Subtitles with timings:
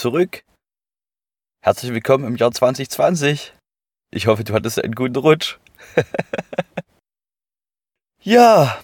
[0.00, 0.44] Zurück.
[1.62, 3.52] Herzlich willkommen im Jahr 2020.
[4.10, 5.58] Ich hoffe, du hattest einen guten Rutsch.
[8.22, 8.82] ja,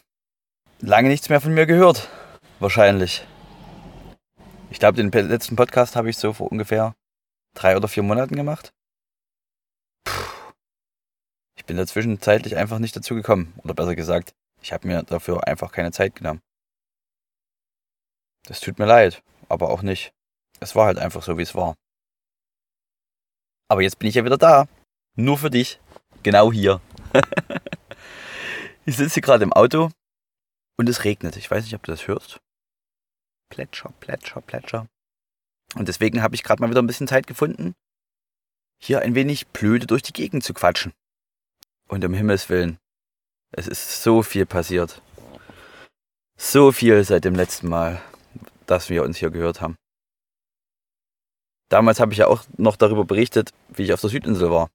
[0.80, 2.10] lange nichts mehr von mir gehört.
[2.60, 3.26] Wahrscheinlich.
[4.70, 6.94] Ich glaube, den letzten Podcast habe ich so vor ungefähr
[7.54, 8.74] drei oder vier Monaten gemacht.
[11.56, 13.58] Ich bin dazwischen zeitlich einfach nicht dazu gekommen.
[13.64, 16.42] Oder besser gesagt, ich habe mir dafür einfach keine Zeit genommen.
[18.44, 20.12] Das tut mir leid, aber auch nicht.
[20.60, 21.74] Es war halt einfach so, wie es war.
[23.68, 24.68] Aber jetzt bin ich ja wieder da.
[25.16, 25.80] Nur für dich.
[26.22, 26.80] Genau hier.
[28.84, 29.90] ich sitze gerade im Auto
[30.78, 31.36] und es regnet.
[31.36, 32.40] Ich weiß nicht, ob du das hörst.
[33.50, 34.86] Plätscher, Plätscher, Plätscher.
[35.74, 37.74] Und deswegen habe ich gerade mal wieder ein bisschen Zeit gefunden,
[38.82, 40.92] hier ein wenig blöde durch die Gegend zu quatschen.
[41.88, 42.78] Und um Himmels Willen,
[43.52, 45.02] es ist so viel passiert.
[46.36, 48.02] So viel seit dem letzten Mal
[48.66, 49.76] dass wir uns hier gehört haben.
[51.68, 54.70] Damals habe ich ja auch noch darüber berichtet, wie ich auf der Südinsel war.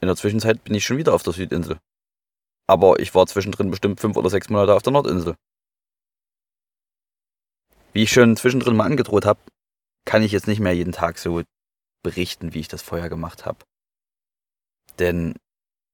[0.00, 1.78] In der Zwischenzeit bin ich schon wieder auf der Südinsel.
[2.66, 5.34] Aber ich war zwischendrin bestimmt fünf oder sechs Monate auf der Nordinsel.
[7.92, 9.40] Wie ich schon zwischendrin mal angedroht habe,
[10.06, 11.42] kann ich jetzt nicht mehr jeden Tag so
[12.02, 13.58] berichten, wie ich das vorher gemacht habe.
[14.98, 15.34] Denn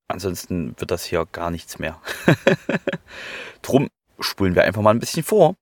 [0.07, 2.01] ansonsten wird das hier gar nichts mehr.
[3.63, 3.89] Drum
[4.21, 5.57] spulen wir einfach mal ein bisschen vor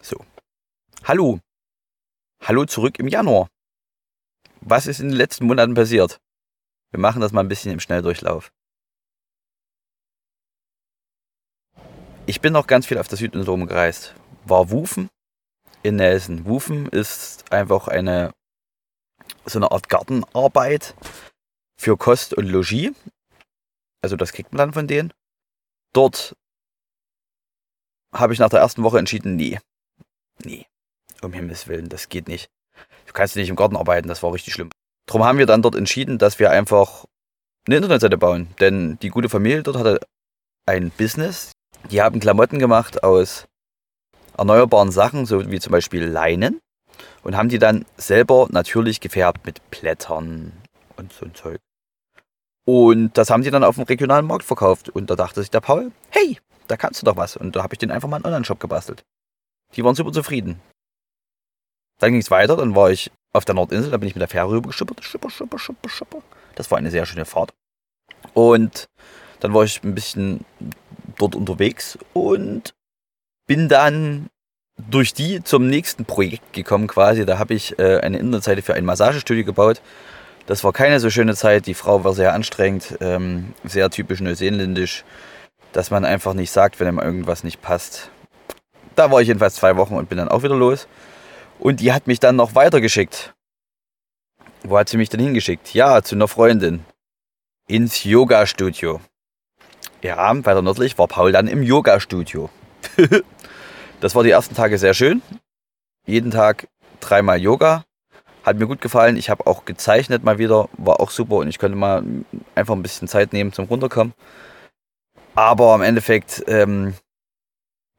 [0.00, 0.24] so.
[1.04, 1.40] Hallo.
[2.40, 3.48] Hallo zurück im Januar.
[4.60, 6.20] Was ist in den letzten Monaten passiert?
[6.90, 8.52] Wir machen das mal ein bisschen im Schnelldurchlauf.
[12.26, 14.14] Ich bin noch ganz viel auf der Südinsel rumgereist.
[14.48, 15.08] War Wufen
[15.82, 16.46] in Nelson.
[16.46, 18.32] Wufen ist einfach eine
[19.44, 20.94] so eine Art Gartenarbeit
[21.80, 22.92] für Kost und Logis.
[24.02, 25.12] Also das kriegt man dann von denen.
[25.92, 26.36] Dort
[28.12, 29.58] habe ich nach der ersten Woche entschieden, nee.
[30.44, 30.66] Nee.
[31.22, 32.48] Um Himmels Willen, das geht nicht.
[33.06, 34.70] Du kannst nicht im Garten arbeiten, das war richtig schlimm.
[35.06, 37.04] Darum haben wir dann dort entschieden, dass wir einfach
[37.66, 38.54] eine Internetseite bauen.
[38.60, 40.00] Denn die gute Familie dort hatte
[40.66, 41.52] ein Business.
[41.90, 43.46] Die haben Klamotten gemacht aus
[44.36, 46.60] erneuerbaren Sachen, so wie zum Beispiel Leinen,
[47.22, 50.52] und haben die dann selber natürlich gefärbt mit Blättern
[50.96, 51.60] und so ein Zeug.
[52.64, 54.88] Und das haben die dann auf dem regionalen Markt verkauft.
[54.88, 57.36] Und da dachte sich der Paul, hey, da kannst du doch was.
[57.36, 59.04] Und da habe ich den einfach mal einen Online-Shop gebastelt.
[59.74, 60.60] Die waren super zufrieden.
[61.98, 64.28] Dann ging es weiter, dann war ich auf der Nordinsel, da bin ich mit der
[64.28, 65.02] Fähre rübergeschippert.
[65.04, 66.22] Schipper, schipper, schipper, schipper.
[66.56, 67.54] Das war eine sehr schöne Fahrt.
[68.34, 68.86] Und
[69.40, 70.44] dann war ich ein bisschen
[71.18, 72.74] dort unterwegs und
[73.46, 74.28] bin dann
[74.90, 77.24] durch die zum nächsten Projekt gekommen quasi.
[77.24, 79.80] Da habe ich äh, eine Internetseite für ein Massagestudio gebaut.
[80.46, 81.66] Das war keine so schöne Zeit.
[81.66, 85.04] Die Frau war sehr anstrengend, ähm, sehr typisch neuseeländisch,
[85.72, 88.10] dass man einfach nicht sagt, wenn einem irgendwas nicht passt.
[88.94, 90.86] Da war ich jedenfalls zwei Wochen und bin dann auch wieder los.
[91.58, 93.34] Und die hat mich dann noch weitergeschickt.
[94.62, 95.74] Wo hat sie mich denn hingeschickt?
[95.74, 96.84] Ja, zu einer Freundin.
[97.66, 99.00] Ins Yoga-Studio.
[100.02, 102.50] Ja, weiter nördlich war Paul dann im Yoga-Studio.
[104.00, 105.22] das war die ersten Tage sehr schön.
[106.06, 106.68] Jeden Tag
[107.00, 107.84] dreimal Yoga.
[108.44, 109.16] Hat mir gut gefallen.
[109.16, 110.68] Ich habe auch gezeichnet mal wieder.
[110.76, 112.04] War auch super und ich konnte mal
[112.54, 114.14] einfach ein bisschen Zeit nehmen zum Runterkommen.
[115.34, 116.94] Aber im Endeffekt, ähm,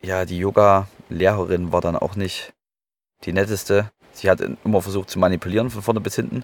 [0.01, 2.53] ja, die Yoga-Lehrerin war dann auch nicht
[3.25, 3.91] die netteste.
[4.13, 6.43] Sie hat immer versucht zu manipulieren von vorne bis hinten.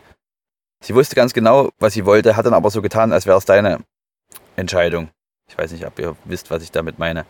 [0.84, 3.46] Sie wusste ganz genau, was sie wollte, hat dann aber so getan, als wäre es
[3.46, 3.80] deine
[4.56, 5.10] Entscheidung.
[5.48, 7.26] Ich weiß nicht, ob ihr wisst, was ich damit meine.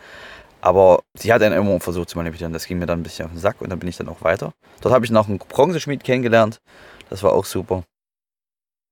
[0.64, 2.54] Aber sie hat einen immer versucht zu manipulieren.
[2.54, 4.22] Das ging mir dann ein bisschen auf den Sack und dann bin ich dann auch
[4.22, 4.54] weiter.
[4.80, 6.62] Dort habe ich noch einen Bronzeschmied kennengelernt.
[7.10, 7.84] Das war auch super.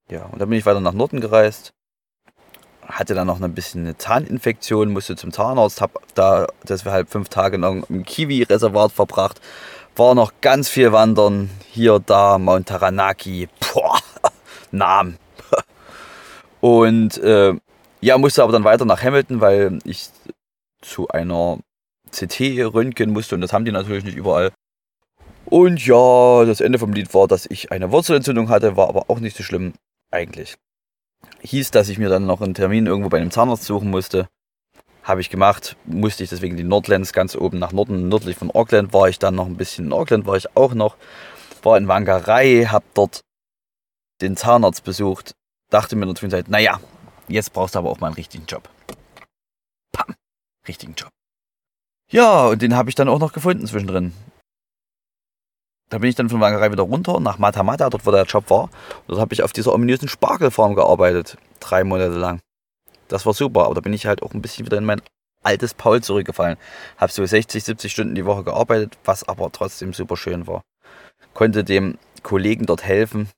[0.10, 1.72] Ja, und dann bin ich weiter nach Norden gereist.
[2.86, 7.56] Hatte dann noch ein bisschen eine Zahninfektion, musste zum Zahnarzt, habe da deshalb fünf Tage
[7.56, 9.40] lang im Kiwi-Reservat verbracht.
[9.96, 11.50] War noch ganz viel wandern.
[11.70, 13.48] Hier, da, Mount Taranaki.
[13.74, 13.98] Boah,
[14.72, 15.18] Namen.
[16.60, 17.54] Und äh,
[18.02, 20.10] ja, musste aber dann weiter nach Hamilton, weil ich
[20.82, 21.60] zu einer
[22.12, 22.40] CT
[22.74, 24.52] röntgen musste und das haben die natürlich nicht überall.
[25.46, 29.20] Und ja, das Ende vom Lied war, dass ich eine Wurzelentzündung hatte, war aber auch
[29.20, 29.74] nicht so schlimm
[30.12, 30.56] eigentlich.
[31.42, 34.28] Hieß, dass ich mir dann noch einen Termin irgendwo bei einem Zahnarzt suchen musste.
[35.04, 38.94] Habe ich gemacht, musste ich deswegen die Nordlands ganz oben nach Norden, nördlich von Auckland
[38.94, 40.96] war ich dann noch ein bisschen in Auckland, war ich auch noch.
[41.64, 43.22] War in Wangerei, habe dort
[44.22, 45.34] den Zahnarzt besucht,
[45.70, 46.80] dachte mir in der Zwischenzeit, naja,
[47.32, 48.70] Jetzt brauchst du aber auch mal einen richtigen Job.
[49.94, 50.16] Pam,
[50.68, 51.10] richtigen Job.
[52.10, 54.14] Ja, und den habe ich dann auch noch gefunden zwischendrin.
[55.90, 58.70] Da bin ich dann von Wangerei wieder runter nach Matamata, dort wo der Job war.
[59.08, 62.40] Dort habe ich auf dieser ominösen Spargelfarm gearbeitet, drei Monate lang.
[63.10, 65.02] Das war super, aber da bin ich halt auch ein bisschen wieder in mein
[65.44, 66.58] altes Paul zurückgefallen.
[66.98, 70.64] Habe so 60, 70 Stunden die Woche gearbeitet, was aber trotzdem super schön war.
[71.34, 73.30] Konnte dem Kollegen dort helfen,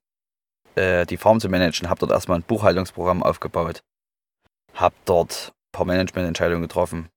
[0.75, 1.89] äh, die Farm zu managen.
[1.89, 3.81] Habe dort erstmal ein Buchhaltungsprogramm aufgebaut.
[4.75, 7.09] Habe dort paar Managemententscheidungen getroffen.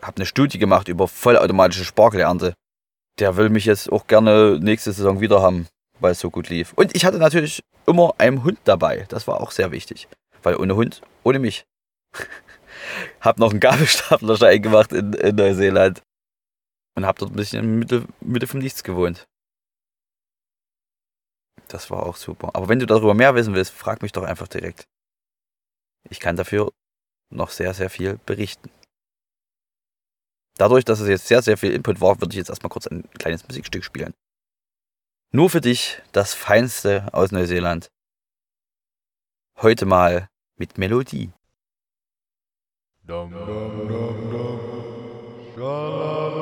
[0.00, 2.54] Habe eine Studie gemacht über vollautomatische Spargelernte
[3.18, 5.68] der will mich jetzt auch gerne nächste Saison wieder haben,
[6.00, 6.72] weil es so gut lief.
[6.74, 9.06] Und ich hatte natürlich immer einen Hund dabei.
[9.08, 10.08] Das war auch sehr wichtig.
[10.42, 11.66] Weil ohne Hund, ohne mich.
[13.20, 16.02] hab noch einen Gabelstaplerschein gemacht in, in Neuseeland.
[16.94, 19.26] Und hab dort ein bisschen in Mitte, Mitte vom Nichts gewohnt.
[21.68, 22.50] Das war auch super.
[22.54, 24.84] Aber wenn du darüber mehr wissen willst, frag mich doch einfach direkt.
[26.10, 26.72] Ich kann dafür
[27.32, 28.70] noch sehr, sehr viel berichten.
[30.56, 33.08] Dadurch, dass es jetzt sehr, sehr viel Input war, würde ich jetzt erstmal kurz ein
[33.18, 34.12] kleines Musikstück spielen.
[35.32, 37.90] Nur für dich das Feinste aus Neuseeland.
[39.56, 41.32] Heute mal mit Melodie.
[43.04, 44.30] Dum, dum, dum,
[45.56, 46.41] dum.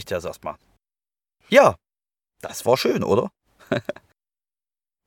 [0.00, 0.56] Reicht ja erstmal.
[1.50, 1.76] Ja,
[2.40, 3.30] das war schön, oder?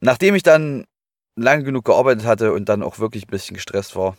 [0.01, 0.86] Nachdem ich dann
[1.36, 4.16] lange genug gearbeitet hatte und dann auch wirklich ein bisschen gestresst war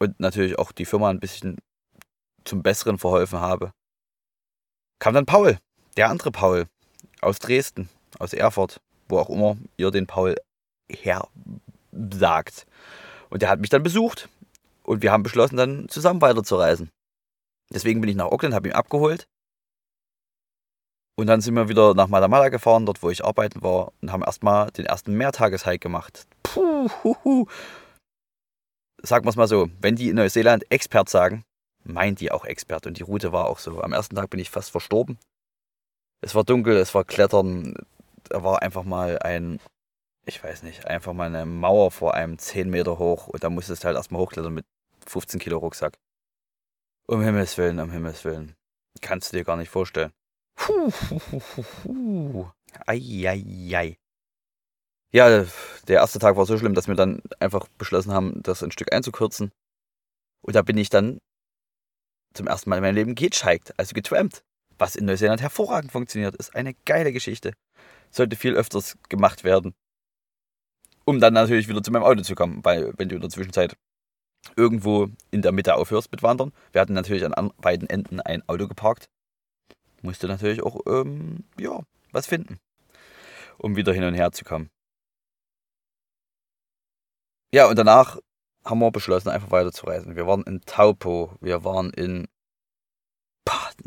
[0.00, 1.56] und natürlich auch die Firma ein bisschen
[2.44, 3.72] zum Besseren verholfen habe,
[4.98, 5.58] kam dann Paul,
[5.96, 6.66] der andere Paul
[7.22, 7.88] aus Dresden,
[8.18, 10.36] aus Erfurt, wo auch immer ihr den Paul
[10.90, 11.26] her
[12.12, 12.66] sagt.
[13.30, 14.28] Und der hat mich dann besucht
[14.82, 16.90] und wir haben beschlossen, dann zusammen weiterzureisen.
[17.70, 19.26] Deswegen bin ich nach Auckland, habe ihn abgeholt
[21.16, 24.22] und dann sind wir wieder nach Malamala gefahren, dort wo ich arbeiten war, und haben
[24.22, 26.26] erstmal den ersten Mehrtageshike gemacht.
[26.42, 27.46] Puh, hu.
[29.02, 31.44] Sagen wir es mal so, wenn die in Neuseeland Expert sagen,
[31.84, 32.86] meint die auch Expert.
[32.86, 33.82] Und die Route war auch so.
[33.82, 35.18] Am ersten Tag bin ich fast verstorben.
[36.20, 37.74] Es war dunkel, es war Klettern.
[38.24, 39.58] Da war einfach mal ein,
[40.24, 43.26] ich weiß nicht, einfach mal eine Mauer vor einem 10 Meter hoch.
[43.26, 44.64] Und da musstest du halt erstmal hochklettern mit
[45.06, 45.94] 15 Kilo Rucksack.
[47.08, 48.54] Um Himmels Willen, um Himmels Willen.
[49.00, 50.12] Kannst du dir gar nicht vorstellen.
[50.54, 52.50] Puh.
[52.86, 53.96] Eieiei.
[55.14, 55.44] Ja,
[55.88, 58.92] der erste Tag war so schlimm, dass wir dann einfach beschlossen haben, das ein Stück
[58.94, 59.52] einzukürzen.
[60.42, 61.18] Und da bin ich dann
[62.34, 64.42] zum ersten Mal in meinem Leben gehitchhiked, also getrampt.
[64.78, 67.52] Was in Neuseeland hervorragend funktioniert, ist eine geile Geschichte.
[68.10, 69.74] Sollte viel öfters gemacht werden.
[71.04, 73.76] Um dann natürlich wieder zu meinem Auto zu kommen, weil wenn du in der Zwischenzeit
[74.56, 78.66] irgendwo in der Mitte aufhörst mit Wandern, wir hatten natürlich an beiden Enden ein Auto
[78.66, 79.08] geparkt
[80.02, 81.80] musste natürlich auch, ähm, ja,
[82.12, 82.58] was finden,
[83.58, 84.70] um wieder hin und her zu kommen.
[87.54, 88.18] Ja, und danach
[88.64, 90.16] haben wir beschlossen, einfach weiterzureisen.
[90.16, 92.28] Wir waren in Taupo, wir waren in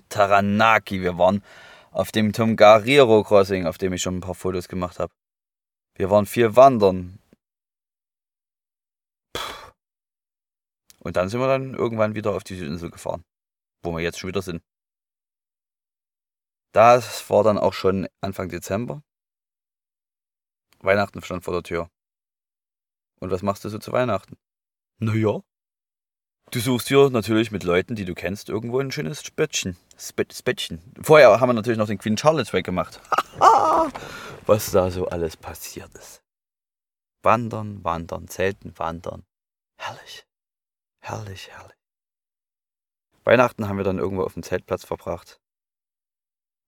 [0.09, 1.43] Taranaki, wir waren
[1.91, 5.13] auf dem Tongariro Crossing, auf dem ich schon ein paar Fotos gemacht habe.
[5.95, 7.19] Wir waren viel wandern.
[10.99, 13.23] Und dann sind wir dann irgendwann wieder auf die Südinsel gefahren,
[13.83, 14.61] wo wir jetzt schon wieder sind.
[16.75, 19.01] Das war dann auch schon Anfang Dezember.
[20.79, 21.89] Weihnachten stand vor der Tür.
[23.21, 24.35] Und was machst du so zu Weihnachten?
[24.99, 25.39] Naja.
[26.51, 29.77] Du suchst dir natürlich mit Leuten, die du kennst, irgendwo ein schönes Spätzchen.
[29.97, 30.81] Spätzchen.
[31.01, 32.99] Vorher haben wir natürlich noch den Queen Charlotte Track gemacht.
[34.45, 36.23] was da so alles passiert ist.
[37.23, 39.25] Wandern, wandern, zelten, wandern.
[39.77, 40.27] Herrlich.
[40.99, 41.77] Herrlich, herrlich.
[43.23, 45.39] Weihnachten haben wir dann irgendwo auf dem Zeltplatz verbracht.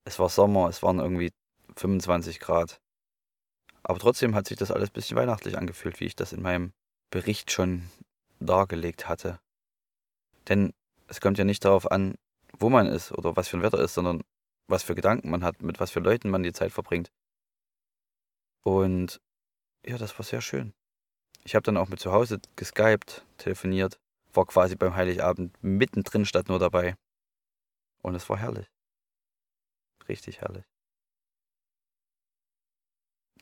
[0.08, 1.34] Es war Sommer, es waren irgendwie
[1.76, 2.80] 25 Grad.
[3.84, 6.72] Aber trotzdem hat sich das alles ein bisschen weihnachtlich angefühlt, wie ich das in meinem
[7.10, 7.90] Bericht schon
[8.40, 9.38] dargelegt hatte.
[10.48, 10.74] Denn
[11.08, 12.16] es kommt ja nicht darauf an,
[12.58, 14.24] wo man ist oder was für ein Wetter ist, sondern
[14.70, 17.12] was für Gedanken man hat, mit was für Leuten man die Zeit verbringt.
[18.64, 19.20] Und
[19.86, 20.74] ja, das war sehr schön.
[21.44, 24.00] Ich habe dann auch mit zu Hause geskypt, telefoniert,
[24.32, 26.96] war quasi beim Heiligabend mittendrin statt nur dabei.
[28.02, 28.68] Und es war herrlich.
[30.10, 30.66] Richtig herrlich.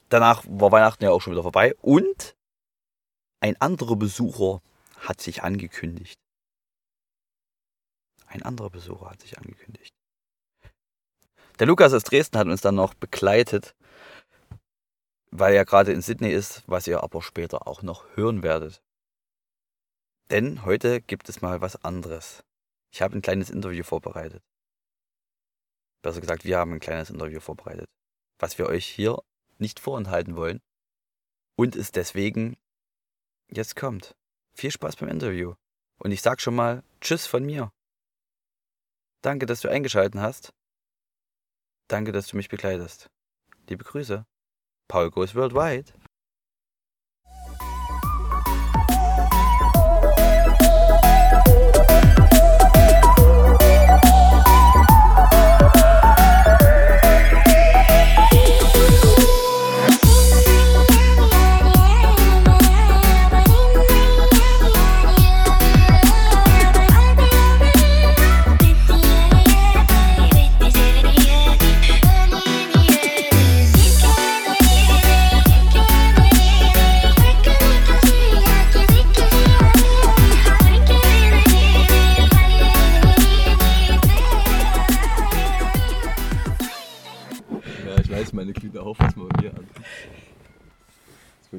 [0.10, 2.36] Danach war Weihnachten ja auch schon wieder vorbei und
[3.40, 4.62] ein anderer Besucher
[4.98, 6.20] hat sich angekündigt.
[8.28, 9.94] Ein anderer Besucher hat sich angekündigt.
[11.60, 13.76] Der Lukas aus Dresden hat uns dann noch begleitet,
[15.32, 18.82] weil er gerade in Sydney ist, was ihr aber später auch noch hören werdet.
[20.32, 22.44] Denn heute gibt es mal was anderes.
[22.92, 24.44] Ich habe ein kleines Interview vorbereitet.
[26.06, 27.90] Besser gesagt, wir haben ein kleines Interview vorbereitet,
[28.38, 29.24] was wir euch hier
[29.58, 30.62] nicht vorenthalten wollen
[31.56, 32.58] und es deswegen
[33.50, 34.16] jetzt kommt.
[34.54, 35.56] Viel Spaß beim Interview.
[35.98, 37.72] Und ich sag schon mal Tschüss von mir.
[39.24, 40.54] Danke, dass du eingeschaltet hast.
[41.88, 43.10] Danke, dass du mich begleitest.
[43.68, 44.28] Liebe Grüße.
[44.88, 45.92] Paul Goes Worldwide.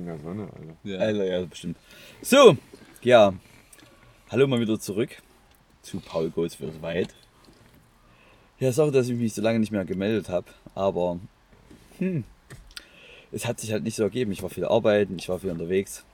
[0.06, 0.76] Der Sonne, Alter.
[0.84, 0.98] Ja.
[0.98, 1.76] Alter, ja, bestimmt.
[2.22, 2.56] So,
[3.02, 3.34] ja.
[4.30, 5.10] Hallo mal wieder zurück
[5.82, 7.08] zu Paul Goes Worldwide.
[8.60, 10.46] Ja, sorry, dass ich mich so lange nicht mehr gemeldet habe,
[10.76, 11.18] aber
[11.98, 12.22] hm,
[13.32, 14.30] es hat sich halt nicht so ergeben.
[14.30, 16.04] Ich war viel arbeiten, ich war viel unterwegs.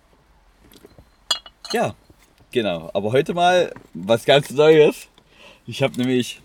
[1.71, 1.95] Ja,
[2.51, 2.91] genau.
[2.95, 5.09] Aber heute mal was ganz Neues.
[5.67, 6.41] Ich habe nämlich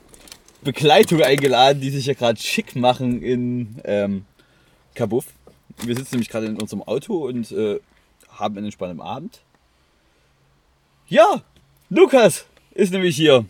[0.63, 4.25] Begleitung eingeladen, die sich ja gerade schick machen in ähm,
[4.96, 5.27] Kabuff.
[5.84, 7.79] Wir sitzen nämlich gerade in unserem Auto und äh,
[8.31, 9.41] haben einen entspannten Abend.
[11.07, 11.41] Ja,
[11.89, 13.46] Lukas ist nämlich hier.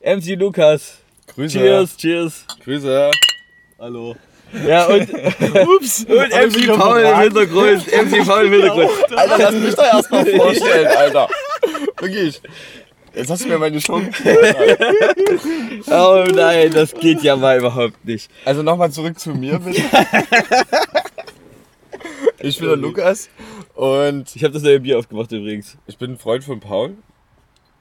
[0.00, 0.98] MC Lukas.
[1.28, 1.58] Grüße.
[1.58, 2.44] Cheers, cheers.
[2.64, 3.10] Grüße.
[3.78, 4.16] Hallo.
[4.66, 5.02] Ja, und,
[5.68, 7.86] ups, und MC Paul im Hintergrund.
[7.86, 8.90] MC Paul im Hintergrund.
[9.14, 11.28] Alter, lass mich doch erstmal vorstellen, Alter.
[12.00, 12.40] Wirklich.
[13.14, 14.10] Jetzt hast du mir meine Chance.
[15.90, 18.30] Oh nein, das geht ja mal überhaupt nicht.
[18.44, 19.82] Also nochmal zurück zu mir, bitte.
[22.40, 23.28] Ich bin der Lukas
[23.74, 25.76] und Ich habe das neue Bier aufgemacht übrigens.
[25.86, 26.96] ich bin ein Freund von Paul.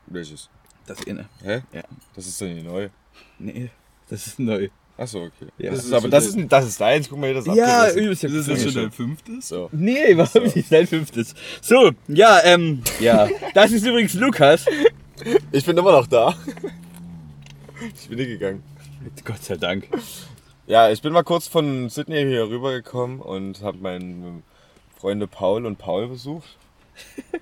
[0.07, 0.49] Welches?
[0.85, 1.25] Das inne.
[1.43, 1.61] Hä?
[1.73, 1.83] Ja.
[2.15, 2.89] Das ist doch nicht neu.
[3.39, 3.69] Nee,
[4.09, 4.69] das ist neu.
[4.97, 5.47] Achso, okay.
[5.59, 5.69] Ja.
[5.71, 7.07] das ist, aber das ist, das ist deins.
[7.07, 8.01] Guck mal hier, das Ja, abgerissen.
[8.03, 8.23] übelst.
[8.23, 8.81] Ist das jetzt schon.
[8.83, 9.47] dein fünftes?
[9.49, 9.69] So.
[9.71, 10.71] Nee, überhaupt nicht.
[10.71, 11.35] Dein fünftes.
[11.61, 13.27] So, ja, ähm, ja.
[13.53, 14.65] Das ist übrigens Lukas.
[15.51, 16.35] Ich bin immer noch da.
[18.01, 18.63] Ich bin nicht gegangen.
[19.23, 19.87] Gott sei Dank.
[20.69, 24.43] Ja, ich bin mal kurz von Sydney hier rübergekommen und habe meine
[24.97, 26.57] Freunde Paul und Paul besucht.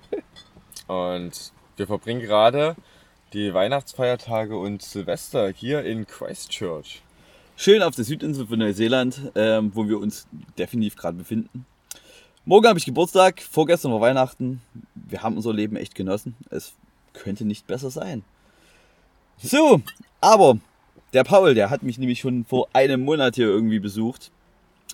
[0.87, 2.75] Und wir verbringen gerade
[3.33, 7.01] die Weihnachtsfeiertage und Silvester hier in Christchurch.
[7.55, 10.27] Schön auf der Südinsel von Neuseeland, ähm, wo wir uns
[10.59, 11.65] definitiv gerade befinden.
[12.43, 14.61] Morgen habe ich Geburtstag, vorgestern war Weihnachten.
[14.93, 16.35] Wir haben unser Leben echt genossen.
[16.51, 16.73] Es
[17.13, 18.23] könnte nicht besser sein.
[19.37, 19.81] So,
[20.21, 20.59] aber
[21.15, 24.31] der Paul, der hat mich nämlich schon vor einem Monat hier irgendwie besucht.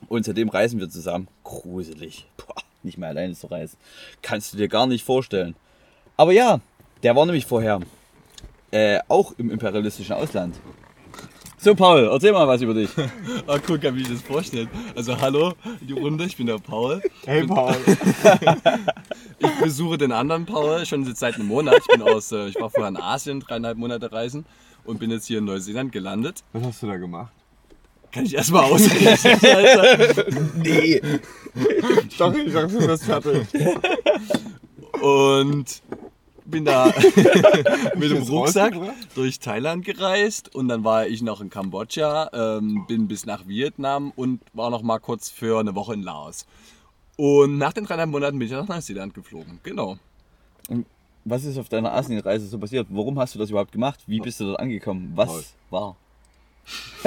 [0.08, 1.28] Und seitdem reisen wir zusammen.
[1.44, 2.28] Gruselig.
[2.38, 3.78] Boah, nicht mehr alleine zu reisen.
[4.22, 5.56] Kannst du dir gar nicht vorstellen.
[6.18, 6.62] Aber ja,
[7.02, 7.80] der war nämlich vorher
[8.70, 10.56] äh, auch im imperialistischen Ausland.
[11.58, 12.90] So, Paul, erzähl mal was über dich.
[13.48, 14.70] Ah, cool, kann ich das vorstellen.
[14.96, 17.02] Also, hallo, die Runde, ich bin der Paul.
[17.26, 17.76] Hey Paul.
[19.40, 21.80] Ich besuche den anderen Paul schon seit einem Monat.
[21.80, 24.46] Ich bin aus, äh, ich war vorher in Asien, dreieinhalb Monate reisen
[24.86, 26.44] und bin jetzt hier in Neuseeland gelandet.
[26.54, 27.32] Was hast du da gemacht?
[28.12, 29.08] Kann ich erstmal ausreden.
[29.08, 30.26] Alter.
[30.56, 31.02] Nee.
[32.18, 33.48] Doch, ich dachte, du bist fertig.
[35.02, 35.82] Und
[36.46, 36.86] bin da
[37.96, 38.76] mit dem Rucksack
[39.16, 44.12] durch Thailand gereist und dann war ich noch in Kambodscha, ähm, bin bis nach Vietnam
[44.16, 46.46] und war noch mal kurz für eine Woche in Laos.
[47.18, 49.60] Und nach den dreieinhalb Monaten bin ich nach Neuseeland geflogen.
[49.64, 49.98] Genau.
[51.24, 52.88] Was ist auf deiner Asienreise so passiert?
[52.90, 54.00] Warum hast du das überhaupt gemacht?
[54.08, 55.12] Wie bist du dort angekommen?
[55.16, 55.96] Was war?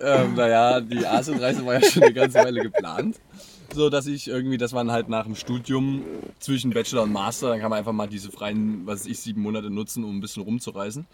[0.00, 3.20] ähm, naja, die Asienreise war ja schon eine ganze Weile geplant.
[3.74, 6.02] So dass ich irgendwie, das waren halt nach dem Studium
[6.38, 9.40] zwischen Bachelor und Master, dann kann man einfach mal diese freien, was weiß ich, sieben
[9.40, 11.06] Monate nutzen, um ein bisschen rumzureisen.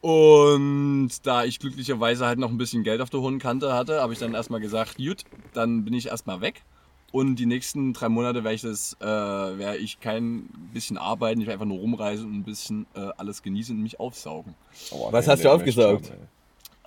[0.00, 4.12] Und da ich glücklicherweise halt noch ein bisschen Geld auf der hohen Kante hatte, habe
[4.12, 6.62] ich dann erstmal gesagt, gut, dann bin ich erstmal weg.
[7.10, 11.46] Und die nächsten drei Monate werde ich das, äh, werde ich kein bisschen arbeiten, ich
[11.46, 14.54] werde einfach nur rumreisen und ein bisschen äh, alles genießen und mich aufsaugen.
[14.90, 16.10] Oh, Was nee, hast du aufgesaugt?
[16.10, 16.18] Ey.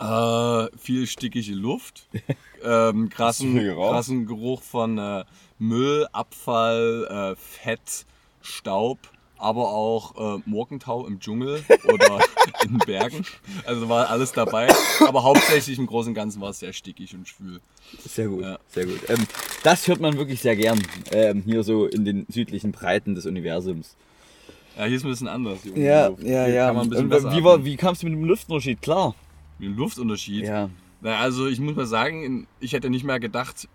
[0.02, 2.08] Äh, viel stickige Luft,
[2.64, 5.26] ähm, krassen, krassen Geruch von äh,
[5.58, 8.06] Müll, Abfall, äh, Fett,
[8.42, 9.00] Staub,
[9.42, 12.20] aber auch äh, Morgentau im Dschungel oder
[12.64, 13.26] in Bergen.
[13.66, 14.68] Also war alles dabei.
[15.08, 17.60] Aber hauptsächlich im Großen und Ganzen war es sehr stickig und schwül.
[18.08, 18.60] Sehr gut, Ja.
[18.68, 19.00] sehr gut.
[19.10, 19.26] Ähm,
[19.64, 20.82] das hört man wirklich sehr gern.
[21.12, 23.96] Ähm, hier so in den südlichen Breiten des Universums.
[24.78, 25.60] Ja, hier ist ein bisschen anders.
[25.76, 26.24] Ja, Luft.
[26.24, 26.68] ja, Hier ja.
[26.68, 28.82] Kann man ein bisschen Und besser wie, war, wie kamst du mit dem Luftunterschied?
[28.82, 29.16] Klar.
[29.60, 30.46] Wie ein Luftunterschied.
[30.46, 30.70] Ja.
[31.02, 33.68] Na, also ich muss mal sagen, ich hätte nicht mehr gedacht,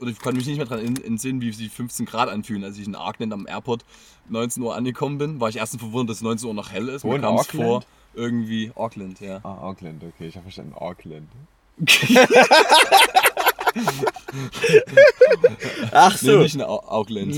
[0.00, 2.64] oder ich konnte mich nicht mehr daran entsinnen, wie sich 15 Grad anfühlen.
[2.64, 3.84] Als ich in Auckland am Airport
[4.28, 7.04] 19 Uhr angekommen bin, war ich erstens verwundert, dass 19 Uhr noch hell ist.
[7.04, 7.82] Wo Mir kam es vor,
[8.14, 9.40] irgendwie Auckland, ja.
[9.42, 11.28] Ah, Auckland, okay, ich habe verstanden, Auckland.
[15.92, 16.38] Ach Nee, so.
[16.38, 17.36] nicht in Au Auckland.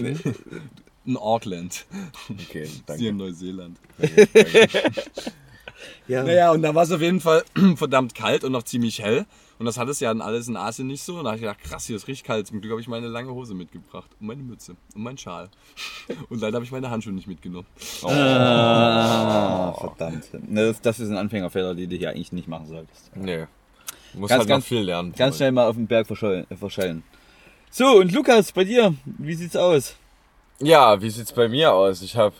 [1.04, 1.86] In Auckland.
[2.30, 3.08] Okay, Hier danke.
[3.08, 3.78] in Neuseeland.
[3.98, 4.92] danke, danke.
[6.08, 6.22] ja.
[6.22, 7.44] Naja, und da war es auf jeden Fall
[7.76, 9.26] verdammt kalt und noch ziemlich hell.
[9.58, 11.16] Und das hat es ja dann alles in Asien nicht so.
[11.18, 12.46] Und da habe ich gedacht, krass, hier ist richtig kalt.
[12.46, 14.08] Zum Glück habe ich meine lange Hose mitgebracht.
[14.20, 14.76] Und meine Mütze.
[14.94, 15.48] Und meinen Schal.
[16.28, 17.66] Und leider habe ich meine Handschuhe nicht mitgenommen.
[18.04, 20.28] Ah, verdammt.
[20.48, 23.10] Ne, Das, das ist ein Anfängerfehler, die du hier eigentlich nicht machen solltest.
[23.16, 23.46] Nee.
[24.12, 25.12] Du musst Ganz, halt ganz- viel lernen.
[25.16, 27.02] Ganz schnell mal auf den Berg verschollen.
[27.70, 29.96] So, und Lukas, bei dir, wie sieht's aus?
[30.60, 32.00] Ja, wie sieht's bei mir aus?
[32.02, 32.34] Ich habe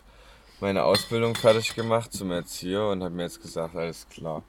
[0.61, 4.43] meine Ausbildung fertig gemacht zum Erzieher und habe mir jetzt gesagt, alles klar.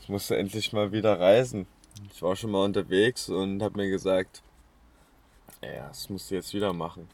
[0.00, 1.66] Ich musste endlich mal wieder reisen.
[2.12, 4.42] Ich war schon mal unterwegs und habe mir gesagt,
[5.62, 7.08] ja, das musst du jetzt wieder machen.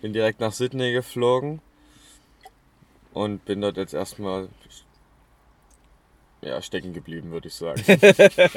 [0.00, 1.60] Bin direkt nach Sydney geflogen
[3.12, 4.48] und bin dort jetzt erstmal
[6.42, 7.82] ja, stecken geblieben, würde ich sagen.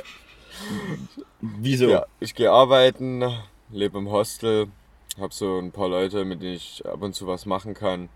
[1.42, 1.90] Wieso?
[1.90, 3.24] Ja, ich gehe arbeiten,
[3.70, 4.68] lebe im Hostel,
[5.20, 8.10] habe so ein paar Leute, mit denen ich ab und zu was machen kann.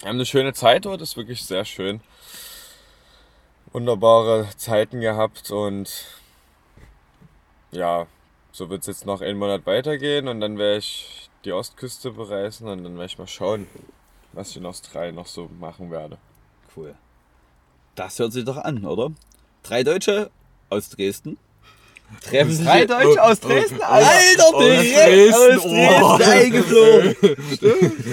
[0.00, 2.00] Wir haben eine schöne Zeit dort, ist wirklich sehr schön.
[3.72, 6.21] Wunderbare Zeiten gehabt und
[7.72, 8.06] ja,
[8.52, 12.68] so wird es jetzt noch einen Monat weitergehen und dann werde ich die Ostküste bereisen
[12.68, 13.66] und dann werde ich mal schauen,
[14.32, 16.18] was ich in Australien noch so machen werde.
[16.76, 16.94] Cool.
[17.94, 19.12] Das hört sich doch an, oder?
[19.62, 20.30] Drei Deutsche
[20.70, 21.38] aus Dresden.
[22.20, 24.08] Treffen sich Drei Deutsche Oh, aus oh, Dresden, oh, Alter!
[24.08, 26.16] Alter, Aus direkt Dresden, aus oh.
[26.18, 27.16] Dresden eingeflogen.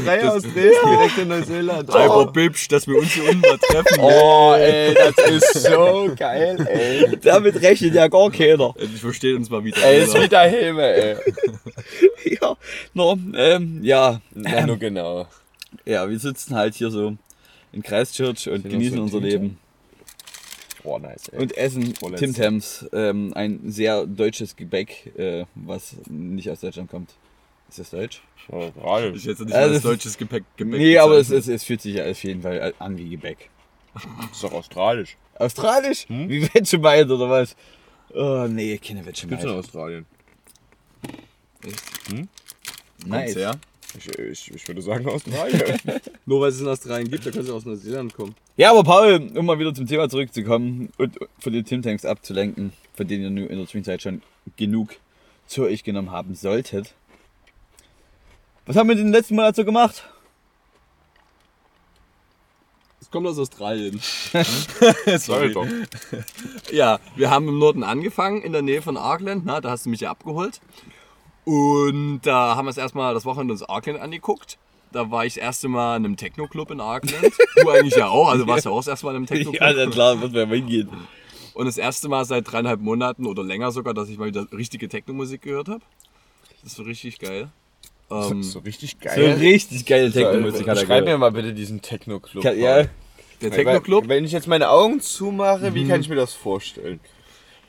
[0.06, 1.96] Drei aus Dresden, direkt in Neuseeland.
[1.96, 4.00] Aber Bibsch, dass wir uns hier unten mal treffen.
[4.00, 7.18] Oh, ey, das ist so geil, ey.
[7.22, 8.74] Damit rechnet ja gar keiner.
[8.78, 9.84] Endlich versteht uns mal wieder.
[9.84, 11.16] Ey, ist wieder Häme, ey.
[12.42, 12.56] Ja,
[12.94, 14.22] no, ähm, ja.
[14.36, 15.28] Ja, nur genau.
[15.86, 17.16] Ja, wir sitzen halt hier so
[17.72, 19.58] in Christchurch und genießen unser Leben.
[20.84, 21.40] Oh, nice, ey.
[21.42, 22.26] Und essen Vorletzte.
[22.26, 27.12] Tim Tams, ähm, ein sehr deutsches Gebäck, äh, was nicht aus Deutschland kommt.
[27.68, 28.22] Ist das deutsch?
[28.50, 29.10] Oh, gerade.
[29.12, 31.64] Ich hätte nicht Also mal das- als deutsches Gepäck, Gepäck nee, aber es, es, es
[31.64, 33.50] fühlt sich ja auf jeden Fall an wie Gebäck.
[34.32, 35.18] ist doch australisch.
[35.36, 36.08] Australisch?
[36.08, 36.30] Hm?
[36.30, 37.56] Wie Vegemite oder was?
[38.14, 39.54] Oh nee, keine Gibt's in Vegemite.
[39.54, 40.06] Australien.
[41.62, 43.36] Kommt's Nice.
[43.36, 43.60] her?
[43.98, 45.80] Ich, ich, ich würde sagen Australien.
[46.26, 48.36] Nur weil es in Australien gibt, da kannst du aus Neuseeland kommen.
[48.56, 52.72] Ja, aber Paul, um mal wieder zum Thema zurückzukommen und von den Tim Tanks abzulenken,
[52.94, 54.22] von denen ihr in der Zwischenzeit schon
[54.58, 54.96] genug
[55.48, 56.94] zu euch genommen haben solltet.
[58.68, 60.04] Was haben wir den letzten Monat so gemacht?
[63.02, 64.00] Es kommt aus Australien.
[64.00, 65.54] Soll Sorry.
[65.54, 65.66] doch.
[66.72, 69.46] Ja, wir haben im Norden angefangen, in der Nähe von Auckland.
[69.46, 70.62] Na, da hast du mich ja abgeholt.
[71.50, 74.60] Und da haben wir es erstmal das Wochenende uns Auckland angeguckt.
[74.92, 77.34] Da war ich das erste Mal in einem Techno-Club in Auckland.
[77.56, 79.78] Du eigentlich ja auch, also warst du auch das erste Mal in einem Techno-Club.
[79.78, 80.90] Ja, klar, wird man hingehen.
[81.56, 84.88] Und das erste Mal seit dreieinhalb Monaten oder länger sogar, dass ich mal wieder richtige
[84.88, 85.82] Techno-Musik gehört habe.
[86.62, 87.50] Das ist so richtig geil.
[88.12, 89.34] Ähm, So richtig So geil.
[89.40, 92.44] richtig geile Techno-Musik hat er Schreib mir mal bitte diesen Techno-Club.
[92.44, 92.86] Ja, ja,
[93.42, 97.00] der Techno-Club, Wenn ich jetzt meine Augen zumache, wie kann ich mir das vorstellen?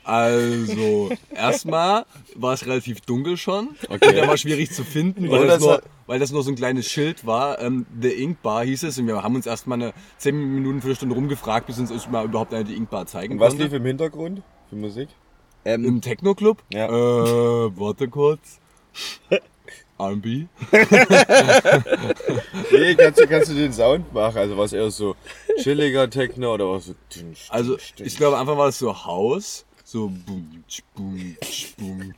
[0.03, 3.69] Also erstmal war es relativ dunkel schon.
[4.01, 7.25] Der war schwierig zu finden, weil das, nur, weil das nur so ein kleines Schild
[7.25, 7.59] war.
[7.59, 11.15] Ähm, The Ink Bar hieß es und wir haben uns erstmal eine 10 Minuten, Viertelstunde
[11.15, 13.63] rumgefragt, bis uns mal überhaupt eine die Ink Bar zeigen Und was konnte.
[13.65, 15.09] lief im Hintergrund für Musik?
[15.65, 16.63] ähm, Im Techno-Club?
[16.73, 16.87] Ja.
[16.87, 18.59] Äh, warte kurz.
[19.99, 20.45] R&B?
[22.71, 24.37] Nee, kannst du, kannst du den Sound machen?
[24.37, 25.15] Also war es eher so
[25.61, 26.95] chilliger Techno oder war es so...
[27.49, 30.63] Also ich glaube einfach war es so Haus, So, boom,
[30.95, 31.35] boom,
[31.77, 32.13] boom,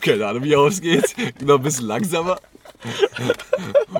[0.00, 1.14] keine Ahnung, wie ausgeht.
[1.42, 2.38] Noch ein bisschen langsamer.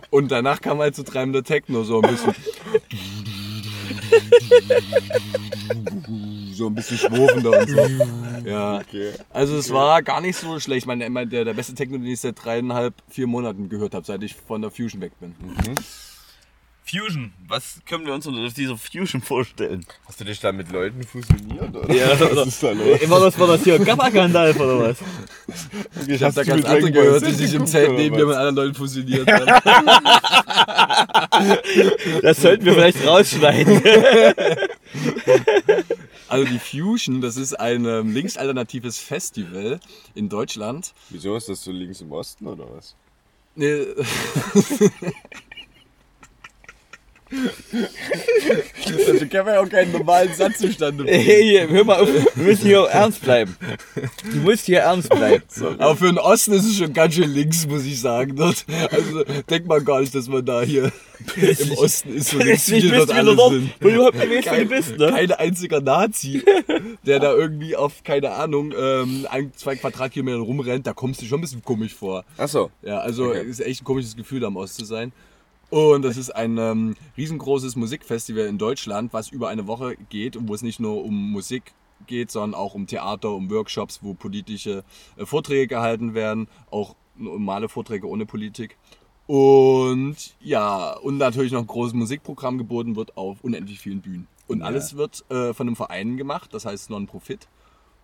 [0.08, 2.34] Und danach kam halt so treibender Techno, so ein bisschen.
[6.54, 8.48] So ein bisschen schwurfender und so.
[8.48, 8.80] Ja.
[9.28, 10.86] Also es war gar nicht so schlecht.
[10.88, 14.22] Ich meine, der, der beste Techno, den ich seit dreieinhalb, vier Monaten gehört habe, seit
[14.22, 15.34] ich von der Fusion weg bin.
[16.88, 17.32] Fusion.
[17.46, 19.84] Was können wir uns unter dieser Fusion vorstellen?
[20.06, 21.74] Hast du dich da mit Leuten fusioniert?
[21.76, 21.94] Oder?
[21.94, 23.00] Ja, oder- Was ist da los?
[23.00, 24.96] Immer das war das hier Gabba-Gandalf oder was?
[26.08, 28.74] Ich habe da ganz andere gehört, die sich im Zelt neben mir mit anderen Leuten
[28.74, 29.86] fusioniert haben.
[32.22, 33.82] Das sollten wir vielleicht rausschneiden.
[36.30, 39.80] Also die Fusion, das ist ein ähm, linksalternatives Festival
[40.14, 40.92] in Deutschland.
[41.08, 42.94] Wieso ist das so links im Osten oder was?
[43.54, 43.86] Nee,
[47.30, 51.20] Also kann man ja auch keinen normalen Satz zustande bringen.
[51.22, 53.56] Hey, hör mal auf, wir müssen hier ernst bleiben.
[54.32, 55.42] Du musst hier ernst bleiben.
[55.78, 58.36] Aber für den Osten ist es schon ganz schön links, muss ich sagen.
[58.36, 58.64] Dort.
[58.90, 60.90] Also denkt man gar nicht, dass man da hier
[61.36, 63.70] im Osten ist, so links Ich wie bist dort alle dort, sind.
[63.80, 65.10] wo du überhaupt nicht weißt, wer du Kein, bist, ne?
[65.10, 66.42] kein einziger Nazi,
[67.04, 71.38] der da irgendwie auf, keine Ahnung, ähm, ein, zwei Quadratkilometer rumrennt, da kommst du schon
[71.38, 72.24] ein bisschen komisch vor.
[72.36, 72.70] Achso.
[72.82, 73.44] Ja, also Okay.
[73.48, 75.12] ist echt ein komisches Gefühl, da am Ost zu sein.
[75.70, 80.48] Und das ist ein ähm, riesengroßes Musikfestival in Deutschland, was über eine Woche geht und
[80.48, 81.74] wo es nicht nur um Musik
[82.06, 84.84] geht, sondern auch um Theater, um Workshops, wo politische
[85.16, 88.78] äh, Vorträge gehalten werden, auch normale Vorträge ohne Politik.
[89.26, 94.26] Und ja, und natürlich noch ein großes Musikprogramm geboten wird auf unendlich vielen Bühnen.
[94.46, 94.66] Und Ja.
[94.66, 97.46] alles wird äh, von einem Verein gemacht, das heißt Non-Profit.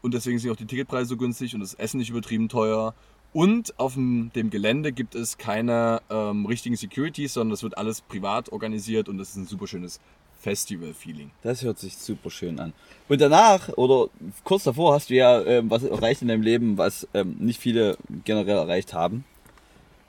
[0.03, 2.94] Und deswegen sind auch die Ticketpreise so günstig und das Essen nicht übertrieben teuer.
[3.35, 8.01] Und auf dem, dem Gelände gibt es keine ähm, richtigen Securities, sondern das wird alles
[8.01, 10.01] privat organisiert und das ist ein super schönes
[10.40, 11.31] Festival-Feeling.
[11.42, 12.73] Das hört sich super schön an.
[13.09, 14.09] Und danach oder
[14.44, 17.97] kurz davor hast du ja ähm, was erreicht in deinem Leben, was ähm, nicht viele
[18.25, 19.25] generell erreicht haben.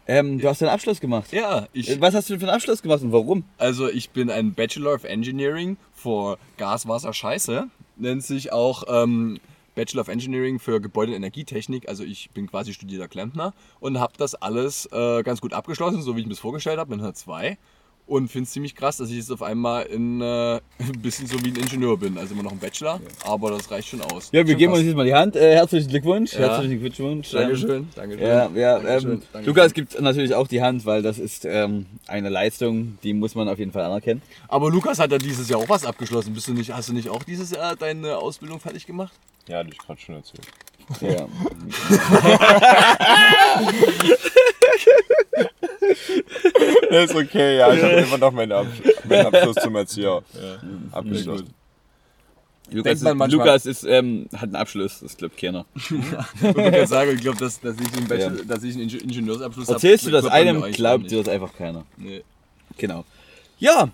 [0.08, 1.32] Ähm, du hast deinen Abschluss gemacht.
[1.34, 3.44] Ja, ich, Äh, Was hast du denn für einen Abschluss gemacht und warum?
[3.58, 7.68] also ich bin ein Bachelor of Engineering für Gas, Wasser, Scheiße.
[7.98, 9.40] Nennt sich auch ähm,
[9.76, 11.88] Bachelor of Engineering für Gebäude- und Energietechnik.
[11.88, 16.16] Also ich bin quasi studierter Klempner und habe das alles äh, ganz gut abgeschlossen, so
[16.16, 17.58] wie ich mir das vorgestellt habe, mit einer 2.
[18.08, 21.44] Und finde es ziemlich krass, dass ich jetzt auf einmal in, äh, ein bisschen so
[21.44, 22.18] wie ein Ingenieur bin.
[22.20, 24.30] Also immer noch ein Bachelor, aber das reicht schon aus.
[24.32, 24.80] Ja, wir Schon geben krass.
[24.80, 25.36] uns jetzt mal die Hand.
[25.36, 26.34] Äh, herzlichen Glückwunsch.
[26.34, 26.40] Ja.
[26.40, 27.34] Herzlichen Glückwunsch.
[27.34, 28.28] Ähm, Dankeschön, Dankeschön.
[28.28, 29.46] Ja, ja Dankeschön, ähm, Dankeschön.
[29.46, 33.50] Lukas gibt natürlich auch die Hand, weil das ist ähm, eine Leistung, die muss man
[33.50, 34.22] auf jeden Fall anerkennen.
[34.50, 36.34] Aber Lukas hat ja dieses Jahr auch was abgeschlossen.
[36.36, 39.14] Bist du nicht, hast du nicht auch dieses Jahr deine Ausbildung fertig gemacht?
[39.48, 40.46] Ja, hatte ich gerade schon erzählt.
[41.02, 41.28] Ja.
[46.90, 47.74] ist okay, ja.
[47.74, 50.24] Ich habe immer noch meinen, Absch meinen Abschluss zum Erzieher
[50.92, 51.54] abgeschlossen.
[52.72, 55.66] Lukas, man ist, manchmal- Lukas ist, ähm, hat einen Abschluss, das glaubt keiner.
[55.76, 55.92] Ich
[56.42, 59.68] würde gerne sagen, ich glaube, dass, dass, ich einen Bachelor- dass ich einen Inge- Ingenieursabschluss
[59.68, 59.76] habe.
[59.76, 61.86] Erzählst du das einem, glaubt dir das einfach keiner.
[61.98, 62.24] Nee.
[62.78, 63.06] Genau.
[63.60, 63.90] Ja,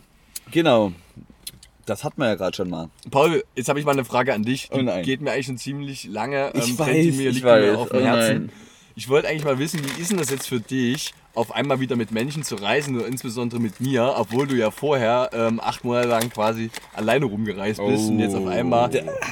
[0.52, 0.94] genau.
[1.86, 2.90] Das hat man ja gerade schon mal.
[3.10, 4.70] Paul, jetzt habe ich mal eine Frage an dich.
[4.70, 5.04] Die Oh nein.
[5.04, 6.52] geht mir eigentlich schon ziemlich lange.
[6.54, 7.76] Ich ähm, weiß, brennt die mir, ich liegt mir weiß.
[7.78, 8.38] auf dem Oh Herzen.
[8.44, 8.52] nein.
[8.96, 11.96] Ich wollte eigentlich mal wissen, wie ist denn das jetzt für dich, auf einmal wieder
[11.96, 16.30] mit Menschen zu reisen insbesondere mit mir, obwohl du ja vorher ähm, acht Monate lang
[16.30, 18.90] quasi alleine rumgereist bist und jetzt auf einmal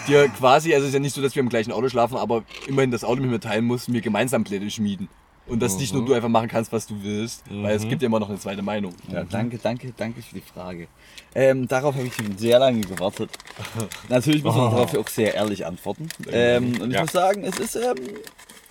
[0.08, 2.44] dir quasi, also es ist ja nicht so, dass wir im gleichen Auto schlafen, aber
[2.68, 5.08] immerhin das Auto mit mir teilen mussten, wir gemeinsam Pläne schmieden.
[5.48, 8.06] Und dass nicht nur du einfach machen kannst, was du willst, weil es gibt ja
[8.06, 8.94] immer noch eine zweite Meinung.
[9.12, 10.88] Ja, danke, danke, danke für die Frage.
[11.34, 13.32] Ähm, darauf habe ich sehr lange gewartet.
[14.10, 16.08] Natürlich muss man darauf auch sehr ehrlich antworten.
[16.32, 17.02] Ähm, und ich Ja.
[17.02, 17.96] muss sagen, es ist ähm,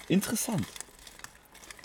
[0.08, 0.64] interessant.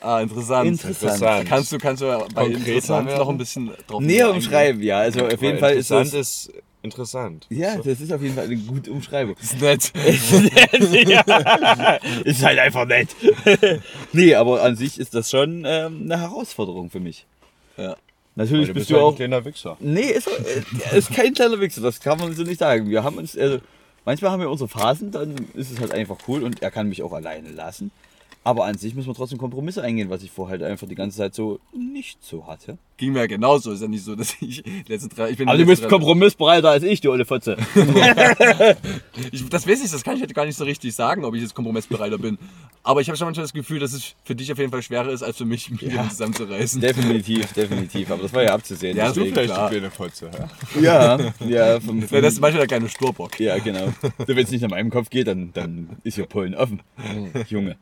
[0.04, 0.68] Ah, interessant.
[0.68, 1.14] Interessant.
[1.14, 1.48] Interessant.
[1.48, 3.20] Kannst du, kannst du bei Konkreter interessant werden?
[3.20, 4.98] noch ein bisschen drauf Näher umschreiben, ja.
[5.00, 6.14] Also auf jeden Fall ist das.
[6.14, 7.48] ist interessant.
[7.50, 9.36] Ja, das ist auf jeden Fall eine gute Umschreibung.
[9.42, 9.94] Ist nett.
[11.08, 12.00] ja.
[12.26, 13.08] Ist halt einfach nett.
[14.12, 17.26] nee, aber an sich ist das schon ähm, eine Herausforderung für mich.
[17.78, 17.96] Ja.
[18.36, 19.16] Natürlich Du bist bist du halt ein auch.
[19.16, 19.78] kleiner Wichser.
[19.80, 22.90] Nee, ist, äh, ist kein kleiner Wichser, das kann man so nicht sagen.
[22.90, 23.60] Wir haben uns, also
[24.04, 27.04] manchmal haben wir unsere Phasen, dann ist es halt einfach cool und er kann mich
[27.04, 27.92] auch alleine lassen.
[28.46, 31.18] Aber an sich müssen wir trotzdem Kompromisse eingehen, was ich vorher halt einfach die ganze
[31.18, 32.78] Zeit so nicht so hatte.
[32.98, 33.72] Ging mir ja genauso.
[33.72, 35.30] Ist ja nicht so, dass ich letzte drei.
[35.30, 37.56] Ich bin Aber die du bist letzten kompromissbereiter als ich, du olle Fotze.
[39.32, 41.42] ich, Das weiß ich, das kann ich jetzt gar nicht so richtig sagen, ob ich
[41.42, 42.38] jetzt kompromissbereiter bin.
[42.84, 45.10] Aber ich habe schon manchmal das Gefühl, dass es für dich auf jeden Fall schwerer
[45.10, 46.82] ist, als für mich, mit dir zusammenzureißen.
[46.82, 48.12] definitiv, definitiv.
[48.12, 48.98] Aber das war ja abzusehen.
[48.98, 49.70] Ja, Du vielleicht klar.
[49.70, 50.82] die kleine Fotze, ja?
[50.82, 53.40] ja, ja, vom, Ja, vom, das ist manchmal der kleine Sturbock.
[53.40, 53.94] ja, genau.
[54.18, 56.82] Wenn es nicht nach meinem Kopf geht, dann, dann ist hier Polen offen.
[57.48, 57.78] Junge.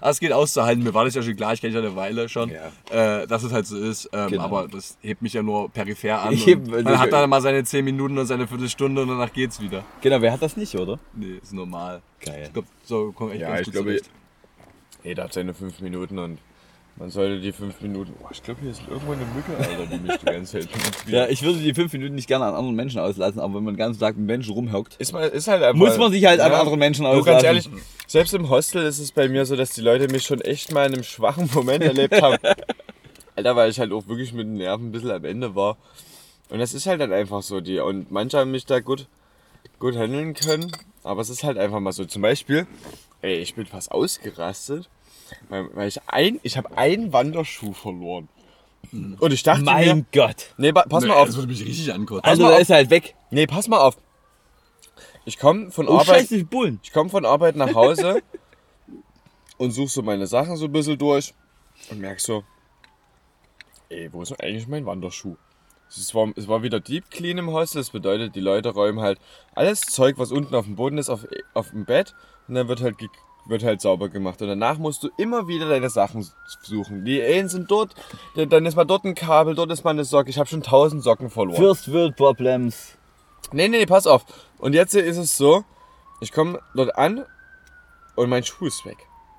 [0.00, 0.84] Aber es geht auszuhalten.
[0.84, 3.20] Mir war das ja schon klar, ich kenne ja eine Weile schon, Ja.
[3.22, 4.10] äh, dass es halt so ist.
[4.12, 4.42] Ähm, Genau.
[4.44, 6.34] Aber das hebt mich ja nur peripher an.
[6.34, 9.58] Heb- und man hat dann mal seine 10 Minuten und seine Viertelstunde und danach geht's
[9.60, 9.84] wieder.
[10.02, 10.98] Genau, wer hat das nicht, oder?
[11.14, 12.02] Nee, ist normal.
[12.20, 12.44] Geil.
[12.46, 14.10] Ich glaube, so kommt echt Ja, ganz ich gut glaube, zurecht.
[15.02, 16.38] Jeder hat seine fünf Minuten und
[16.98, 18.14] man sollte die fünf Minuten.
[18.22, 20.68] Oh, ich glaube, hier ist irgendwo eine Mücke, Alter, die mich die ganze Zeit.
[21.06, 23.74] Ja, ich würde die fünf Minuten nicht gerne an anderen Menschen auslassen, aber wenn man
[23.74, 25.76] den ganzen Tag mit Menschen rumhockt, Ist, mal, ist halt einfach.
[25.78, 26.60] muss man sich halt an Ja.
[26.60, 27.26] andere Menschen Du, auslassen.
[27.32, 27.68] ganz ehrlich,
[28.06, 30.86] selbst im Hostel ist es bei mir so, dass die Leute mich schon echt mal
[30.86, 32.38] in einem schwachen Moment erlebt haben.
[33.36, 35.76] Alter, weil ich halt auch wirklich mit den Nerven ein bisschen am Ende war.
[36.48, 37.60] Und das ist halt dann einfach so.
[37.60, 39.06] Die, und manche haben mich da gut,
[39.78, 40.72] gut handeln können.
[41.02, 42.04] Aber es ist halt einfach mal so.
[42.06, 42.66] Zum Beispiel,
[43.20, 44.88] ey, ich bin fast ausgerastet,
[45.48, 48.28] weil, weil ich ein, ich habe einen Wanderschuh verloren.
[48.92, 50.54] Und ich dachte mir, mein Gott.
[50.58, 51.26] nee, pa- pass Nee, mal auf.
[51.26, 52.24] Das würde mich richtig ankotzen.
[52.24, 52.58] Also, auf.
[52.60, 53.14] ist halt weg.
[53.30, 53.96] Nee, pass mal auf.
[55.24, 56.06] Ich komme von Oh, Arbeit.
[56.28, 56.78] scheiße, Bullen.
[56.84, 58.22] Ich komme von Arbeit nach Hause
[59.58, 61.34] und suche so meine Sachen so ein bisschen durch
[61.90, 62.44] und merk so,
[63.88, 65.36] ey, wo ist denn eigentlich mein Wanderschuh?
[65.88, 69.18] Es war, es war wieder Deep Clean im Hostel, das bedeutet, die Leute räumen halt
[69.54, 72.14] alles Zeug, was unten auf dem Boden ist, auf, auf dem Bett
[72.48, 73.08] und dann wird halt, ge-
[73.48, 74.40] wird halt sauber gemacht.
[74.42, 76.26] Und danach musst du immer wieder deine Sachen
[76.62, 77.04] suchen.
[77.04, 77.94] Die einen sind dort,
[78.34, 80.30] dann ist mal dort ein Kabel, dort ist mal eine Socke.
[80.30, 81.56] Ich habe schon tausend Socken verloren.
[81.56, 82.96] First World Problems.
[83.52, 84.24] Nee, nee, nee, pass auf.
[84.58, 85.64] Und jetzt ist es so,
[86.20, 87.24] ich komme dort an
[88.16, 88.98] und mein Schuh ist weg.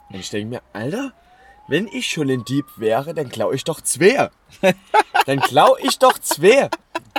[0.10, 1.12] Und ich denke mir, Alter,
[1.68, 4.30] wenn ich schon ein Dieb wäre, dann klau ich doch zwei.
[5.26, 6.70] dann klau ich doch zwei.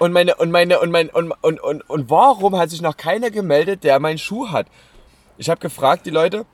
[0.01, 3.31] Und meine, und meine, und mein, und, und, und, und warum hat sich noch keiner
[3.31, 4.66] gemeldet, der meinen Schuh hat?
[5.37, 6.46] Ich habe gefragt, die Leute,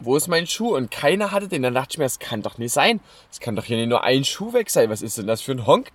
[0.00, 0.76] wo ist mein Schuh?
[0.76, 1.62] Und keiner hatte den.
[1.62, 3.00] Dann dachte ich mir, das kann doch nicht sein.
[3.30, 4.90] Es kann doch hier nicht nur ein Schuh weg sein.
[4.90, 5.88] Was ist denn das für ein Honk,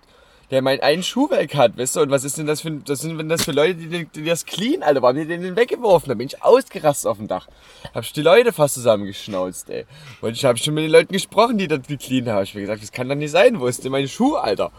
[0.50, 2.00] der meinen einen Schuh weg hat, weißt du?
[2.02, 4.46] Und was ist denn das für, das sind denn das für Leute, die, die das
[4.46, 5.02] clean, Alter?
[5.02, 6.08] Warum haben die den weggeworfen?
[6.08, 7.48] Da bin ich ausgerastet auf dem Dach.
[7.94, 9.86] Hab ich die Leute fast zusammengeschnauzt, ey.
[10.20, 12.44] Und ich habe schon mit den Leuten gesprochen, die das geclean haben.
[12.44, 13.60] Ich hab mir gesagt, das kann doch nicht sein.
[13.60, 14.70] Wo ist denn mein Schuh, Alter?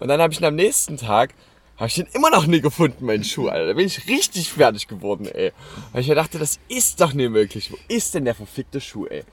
[0.00, 1.34] Und dann habe ich ihn am nächsten Tag,
[1.76, 3.68] habe ich den immer noch nie gefunden, meinen Schuh, Alter.
[3.68, 5.52] Da bin ich richtig fertig geworden, ey.
[5.92, 7.72] Weil ich mir dachte, das ist doch nicht möglich.
[7.72, 9.24] Wo ist denn der verfickte Schuh, ey?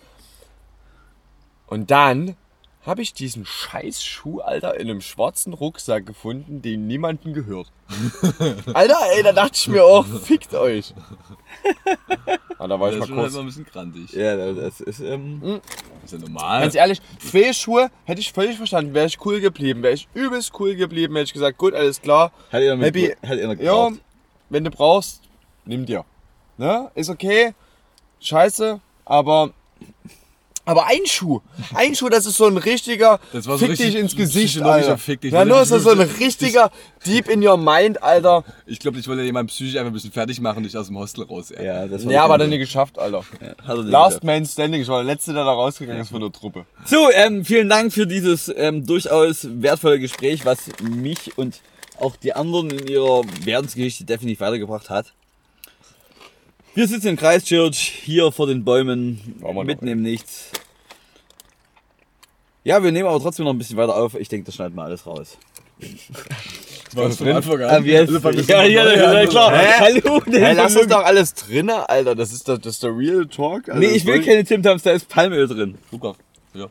[1.68, 2.36] Und dann
[2.90, 7.72] habe ich diesen scheiß Schuh, Alter, in einem schwarzen Rucksack gefunden, den niemandem gehört.
[8.74, 10.94] Alter, ey, da dachte ich mir auch, fickt euch.
[12.58, 13.34] Ah, da war ich Das mal ist schon halt kurz.
[13.34, 14.12] mal ein bisschen grantig.
[14.14, 15.62] Ja, das ist, ähm,
[16.04, 16.62] Ist ja normal.
[16.62, 20.76] Ganz ehrlich, Fehlschuhe hätte ich völlig verstanden, wäre ich cool geblieben, wäre ich übelst cool
[20.76, 23.90] geblieben, hätte ich gesagt, gut, alles klar, hat er mit, Happy- hat er ja,
[24.50, 25.22] wenn du brauchst,
[25.66, 26.04] nimm dir.
[26.58, 26.92] Ne?
[26.96, 27.54] Ist okay,
[28.20, 29.52] scheiße, aber
[30.70, 31.42] aber ein Schuh,
[31.74, 34.62] ein Schuh, das ist so ein richtiger Das war so Fick dich richtig ins Gesicht,
[34.62, 35.00] Alter.
[35.00, 35.34] Fick dich.
[35.34, 36.70] Ja, nur ist das so ein richtiger
[37.08, 38.44] Deep in your mind, Alter.
[38.68, 40.98] Ich glaube, ich wollte jemanden psychisch einfach ein bisschen fertig machen und dich aus dem
[41.00, 41.50] Hostel raus.
[41.50, 41.66] Ey.
[41.66, 43.24] Ja, das war Ja, aber dann nie geschafft, Alter.
[43.40, 44.24] Er nicht Last geschafft.
[44.24, 46.66] Man Standing, ich war der Letzte, der da rausgegangen ist von der Truppe.
[46.86, 51.62] So, ähm, vielen Dank für dieses ähm, durchaus wertvolle Gespräch, was mich und
[52.00, 55.14] auch die anderen in ihrer Werdensgeschichte definitiv weitergebracht hat.
[56.76, 59.20] Wir sitzen in Christchurch, hier vor den Bäumen,
[59.66, 60.52] mitten im Nichts.
[62.70, 64.14] Ja, wir nehmen aber trotzdem noch ein bisschen weiter auf.
[64.14, 65.40] Ich denke, das schneiden wir alles raus.
[66.94, 67.36] das drin?
[67.36, 68.14] Ah, wie jetzt?
[68.14, 69.58] Also das ja, ja, ja, klar.
[69.58, 69.74] Hä?
[69.80, 72.14] Hallo, Hey, lass das doch alles drinne, Alter.
[72.14, 73.70] Das ist, der, das ist der Real Talk.
[73.70, 75.80] Also Nee, das ich will keine Tim Tams, da ist Palmöl drin.
[75.92, 76.14] Luca.
[76.54, 76.68] Ja.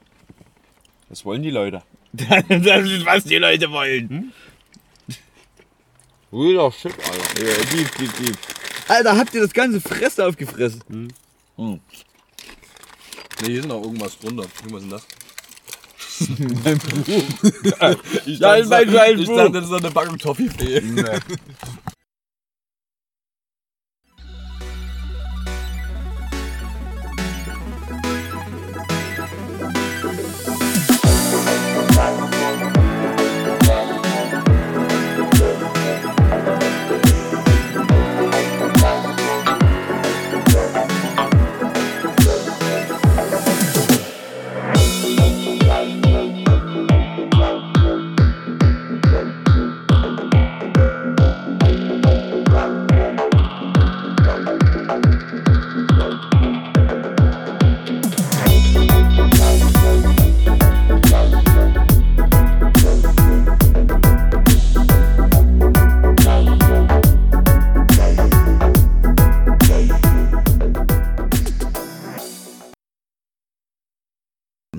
[1.09, 1.83] Das wollen die Leute.
[2.13, 4.33] das ist, was die Leute wollen.
[6.33, 7.45] Real Shit, Alter.
[7.45, 8.39] Ja, deep, deep, deep.
[8.87, 10.81] Alter, habt ihr das ganze Fressen aufgefressen?
[10.89, 11.09] Hm.
[11.57, 11.81] Ne,
[13.47, 14.45] hier ist noch irgendwas drunter.
[14.45, 15.05] Was ist denn das?
[16.65, 17.25] Mein Buch.
[18.27, 19.37] Ich Ja, dachte, in meinem kleinen ich Buch.
[19.37, 20.83] dachte, das ist eine Packung Toffifee.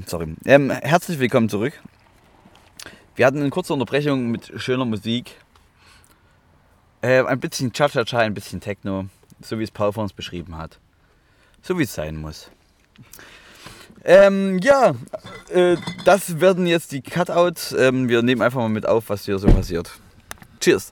[0.10, 0.36] Sorry.
[0.46, 1.74] Ähm, herzlich willkommen zurück.
[3.16, 5.36] Wir hatten eine kurze Unterbrechung mit schöner Musik.
[7.02, 9.06] Äh, ein bisschen Cha-Cha-Cha, ein bisschen Techno.
[9.40, 10.80] So wie es Paul vor uns beschrieben hat.
[11.62, 12.50] So wie es sein muss.
[14.04, 14.96] Ähm, ja,
[15.50, 17.74] äh, das werden jetzt die Cutouts.
[17.74, 19.92] Ähm, wir nehmen einfach mal mit auf, was hier so passiert.
[20.60, 20.92] Cheers.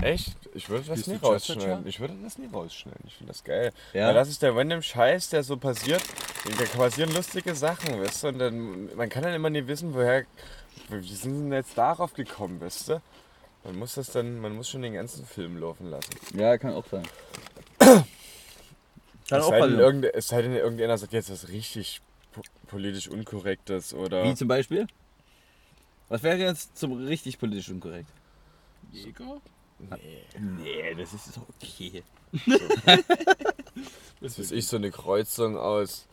[0.00, 0.36] Echt?
[0.54, 1.84] Ich würde das nie rausschneiden.
[1.88, 3.02] Ich würde das nie rausschneiden.
[3.08, 3.72] Ich finde das geil.
[3.92, 4.06] Ja?
[4.06, 6.02] Weil das ist der random Scheiß, der so passiert.
[6.44, 8.28] Da passieren lustige Sachen, weißt du?
[8.28, 10.24] Und dann, man kann dann immer nie wissen, woher.
[10.88, 13.02] Wie sind denn jetzt darauf gekommen, weißt du?
[13.64, 16.10] Man muss das dann, man muss schon den ganzen Film laufen lassen.
[16.34, 17.06] Ja, kann auch sein.
[17.78, 18.04] Kann
[19.28, 22.00] Es auch sei, denn, es sei denn, irgendeiner sagt jetzt was richtig
[22.32, 24.24] po politisch Unkorrektes oder.
[24.24, 24.86] Wie zum Beispiel?
[26.08, 28.08] Was wäre jetzt zum richtig politisch unkorrekt?
[28.90, 29.40] Jäger?
[29.78, 30.24] Nee.
[30.38, 32.02] Nee, das ist doch okay.
[34.20, 36.06] Das ist ich so eine Kreuzung aus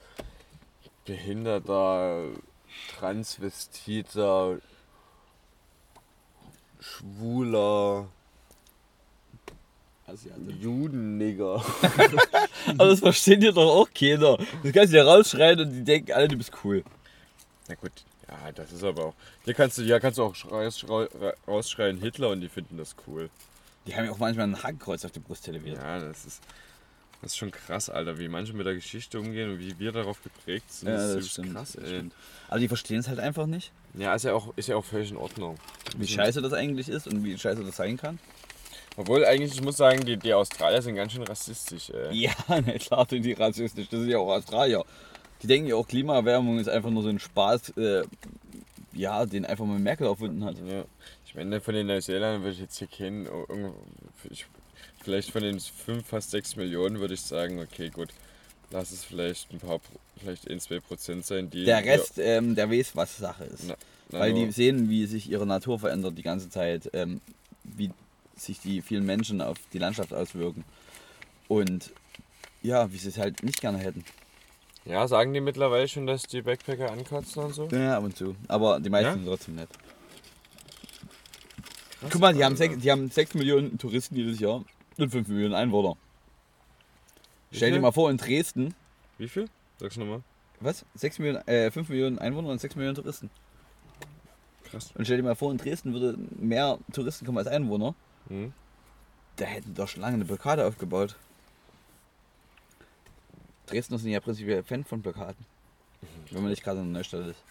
[1.07, 2.25] behinderter,
[2.99, 4.59] transvestiter,
[6.79, 8.07] schwuler
[10.05, 10.39] Asiate.
[10.61, 11.55] Judennigger.
[12.77, 14.37] Aber das versteht dir doch auch keiner.
[14.63, 16.83] Das kannst du ja rausschreien und die denken alle, du bist cool.
[17.67, 17.91] Na gut,
[18.29, 19.13] ja, das ist aber auch.
[19.43, 23.29] Hier kannst du, ja, kannst du auch rausschrei- rausschreien Hitler und die finden das cool.
[23.85, 25.77] Die haben ja auch manchmal ein Hakenkreuz auf die Brust tätowiert.
[25.77, 26.41] Ja, das ist.
[27.21, 30.21] Das ist schon krass, Alter, wie manche mit der Geschichte umgehen und wie wir darauf
[30.23, 30.89] geprägt sind.
[30.89, 31.89] Ja, das ist stimmt, krass, das ey.
[31.89, 32.13] stimmt.
[32.47, 35.09] Aber die verstehen es halt einfach nicht, Ja, ist ja, auch, ist ja auch völlig
[35.11, 35.57] in Ordnung.
[35.97, 38.19] wie scheiße das eigentlich ist und wie scheiße das sein kann.
[38.95, 41.89] Obwohl eigentlich, ich muss sagen, die, die Australier sind ganz schön rassistisch.
[41.91, 42.15] Ey.
[42.15, 43.87] Ja, na klar sind die rassistisch.
[43.89, 44.83] Das sind ja auch Australier.
[45.41, 48.03] Die denken ja auch, Klimaerwärmung ist einfach nur so ein Spaß, äh,
[48.93, 50.55] ja, den einfach mal Merkel erfunden hat.
[50.57, 50.83] Ja.
[51.25, 53.27] Ich meine, von den Neuseeländern würde ich jetzt hier kennen.
[54.31, 54.47] Ich,
[55.07, 58.09] vielleicht von den 5, fast 6 Millionen würde ich sagen, okay, gut.
[58.71, 59.79] Lass es vielleicht ein paar,
[60.19, 61.63] vielleicht 1, 2 Prozent sein, die.
[61.63, 63.63] Der Rest, ähm, der weiß, was Sache ist.
[63.65, 63.75] Na,
[64.09, 67.21] na, Weil die nur- sehen, wie sich ihre Natur verändert die ganze Zeit, ähm,
[67.63, 67.89] wie
[68.35, 70.65] sich die vielen Menschen auf die Landschaft auswirken.
[71.47, 71.93] Und
[72.61, 74.03] ja, wie sie es halt nicht gerne hätten.
[74.83, 77.69] Ja, sagen die mittlerweile schon, dass die Backpacker ankotzen und so?
[77.69, 78.35] Ja, ab und zu.
[78.49, 79.13] Aber die meisten Ja?
[79.13, 79.69] sind trotzdem nett.
[82.09, 84.63] Guck mal, die haben, sech, die haben 6 Millionen Touristen jedes Jahr
[84.99, 85.95] und 5 Millionen Einwohner.
[87.49, 87.81] Wie Stell dir viel?
[87.81, 88.73] mal vor, in Dresden,
[89.17, 89.49] Wie viel?
[89.79, 90.21] Sag's nochmal.
[90.59, 90.85] was?
[90.95, 93.29] 6 Millionen, äh, 5 Millionen Einwohner und 6 Millionen Touristen.
[94.65, 94.91] Krass.
[94.95, 97.95] Und stell dir mal vor, in Dresden würde mehr Touristen kommen als Einwohner.
[98.27, 98.51] Hm?
[99.37, 101.15] Da hätten doch schon lange eine Blockade aufgebaut.
[103.67, 105.45] Dresdner sind ja prinzipiell Fan von Blockaden.
[106.31, 107.43] Wenn man nicht gerade in der Neustadt ist.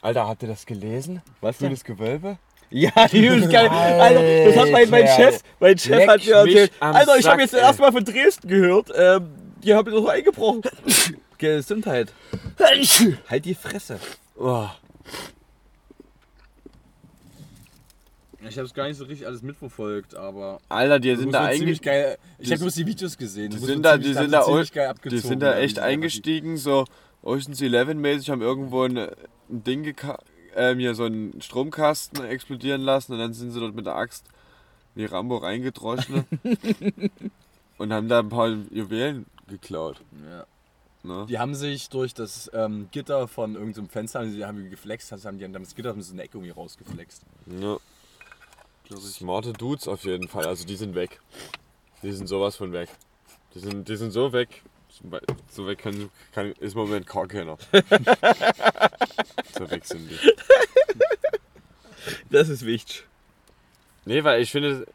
[0.00, 1.22] Alter, habt ihr das gelesen?
[1.40, 1.68] Was denn?
[1.68, 2.38] Grünes Gewölbe?
[2.70, 3.68] Ja, die ist geil.
[3.68, 5.06] Alter, das hat mein, mein.
[5.06, 6.72] Chef, mein Chef Leck hat mir erzählt.
[6.80, 7.66] Alter, ich habe jetzt das ey.
[7.66, 8.90] erste Mal von Dresden gehört.
[8.94, 9.30] Ähm,
[9.64, 10.62] die haben doch eingebrochen.
[11.38, 12.12] Gesundheit.
[13.28, 13.98] Halt die Fresse.
[14.36, 14.66] Oh.
[18.46, 20.58] Ich habe es gar nicht so richtig alles mitverfolgt, aber.
[20.68, 22.18] Alter, die sind da ziemlich geil.
[22.38, 23.50] Ich habe bloß die Videos gesehen.
[23.50, 26.84] die sind da, die sind sie da, die sind da echt eingestiegen, so
[27.22, 29.08] Ocean's Eleven mäßig, haben irgendwo ein, ein
[29.48, 30.18] Ding geka
[30.58, 34.26] ähm, hier so einen Stromkasten explodieren lassen und dann sind sie dort mit der Axt
[34.94, 36.24] wie Rambo reingedroschen
[37.78, 40.00] und haben da ein paar Juwelen geklaut.
[40.28, 40.46] Ja.
[41.04, 41.26] Ne?
[41.28, 45.12] Die haben sich durch das ähm, Gitter von irgendeinem Fenster, haben die haben die geflext,
[45.12, 47.22] also haben die haben das Gitter haben sie eine Ecke irgendwie rausgeflext.
[47.60, 47.78] Ja.
[48.96, 51.20] Smarte Dudes auf jeden Fall, also die sind weg.
[52.02, 52.88] Die sind sowas von weg.
[53.54, 54.62] Die sind, die sind so weg.
[55.50, 57.56] So weg kann, kann, ist im Moment gar keiner.
[59.56, 60.18] so weg sind die.
[62.30, 63.04] Das ist wichtig.
[64.04, 64.86] Nee, weil ich finde,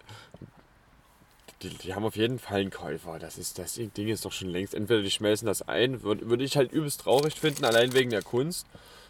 [1.62, 3.20] die, die haben auf jeden Fall einen Käufer.
[3.20, 4.74] Das, ist, das Ding ist doch schon längst.
[4.74, 8.22] Entweder die schmelzen das ein, würde würd ich halt übelst traurig finden, allein wegen der
[8.22, 8.68] Kunst.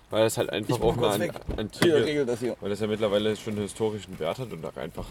[0.09, 2.55] Weil das halt einfach auch antike, regelt das hier.
[2.61, 5.07] weil das ja mittlerweile schon einen historischen Wert hat und auch einfach,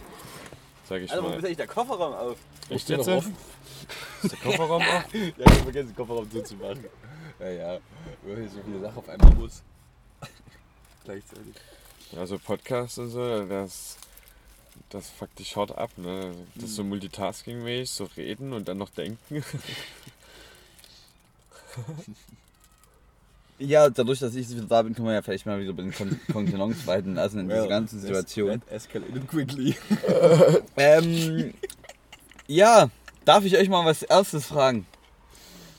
[0.92, 1.38] sag ich Alter, wo mal.
[1.38, 2.36] ist eigentlich der Kofferraum auf?
[2.68, 3.08] Echt der jetzt?
[4.22, 5.04] Ist der Kofferraum auf?
[5.14, 6.84] Ja, ich hab vergessen, den Kofferraum zuzumachen.
[7.40, 7.78] Ja, ja,
[8.22, 9.62] weil ich so viele Sachen auf einmal muss.
[11.04, 11.54] Gleichzeitig.
[12.14, 13.96] Also Podcast und so, das,
[14.90, 16.34] das fuckt dich hart ab, ne?
[16.56, 19.42] Das ist so multitasking-mäßig, so reden und dann noch denken.
[23.58, 25.92] Ja, dadurch, dass ich wieder da bin, können wir ja vielleicht mal wieder über den
[25.92, 28.60] Kon Kontenance walten lassen in dieser ganzen Situation.
[28.60, 29.76] That escalated quickly.
[30.76, 31.54] Ähm,
[32.46, 32.90] ja,
[33.24, 34.86] darf ich euch mal was erstes fragen?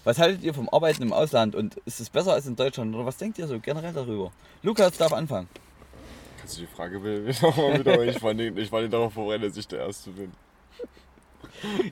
[0.04, 3.06] Was haltet ihr vom Arbeiten im Ausland und ist es besser als in Deutschland oder
[3.06, 4.32] was denkt ihr so generell darüber?
[4.62, 5.48] Lukas darf anfangen.
[6.38, 7.00] Kannst du die Frage
[7.42, 8.10] nochmal wiederholen?
[8.10, 10.32] Ich war, nicht, ich war nicht darauf vorbereitet, dass ich der Erste bin.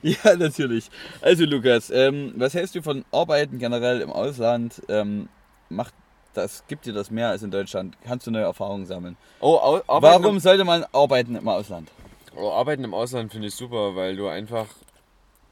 [0.02, 0.90] Ja, natürlich.
[1.22, 4.82] Also Lukas, ähm, was hältst du von Arbeiten generell im Ausland?
[4.88, 5.28] Ähm,
[5.74, 5.94] macht
[6.34, 7.96] das, gibt dir das mehr als in Deutschland?
[8.04, 9.16] Kannst du neue Erfahrungen sammeln?
[9.40, 11.90] Oh, au, Warum sollte man arbeiten im Ausland?
[12.34, 14.66] Oh, arbeiten im Ausland finde ich super, weil du einfach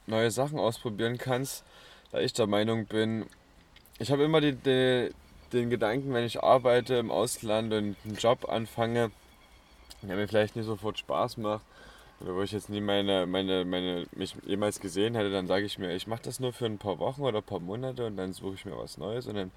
[0.06, 1.64] neue Sachen ausprobieren kannst.
[2.12, 3.26] Da ich der Meinung bin,
[3.98, 5.10] ich habe immer die, die,
[5.52, 9.10] den Gedanken, wenn ich arbeite im Ausland und einen Job anfange,
[10.02, 11.64] der mir vielleicht nicht sofort Spaß macht
[12.20, 15.78] oder wo ich jetzt nie meine, meine, meine, mich jemals gesehen hätte, dann sage ich
[15.78, 18.32] mir, ich mache das nur für ein paar Wochen oder ein paar Monate und dann
[18.32, 19.50] suche ich mir was Neues und dann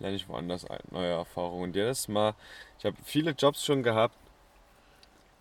[0.00, 1.64] lerne ich woanders neue Erfahrungen.
[1.64, 2.34] Und jedes Mal,
[2.78, 4.16] ich habe viele Jobs schon gehabt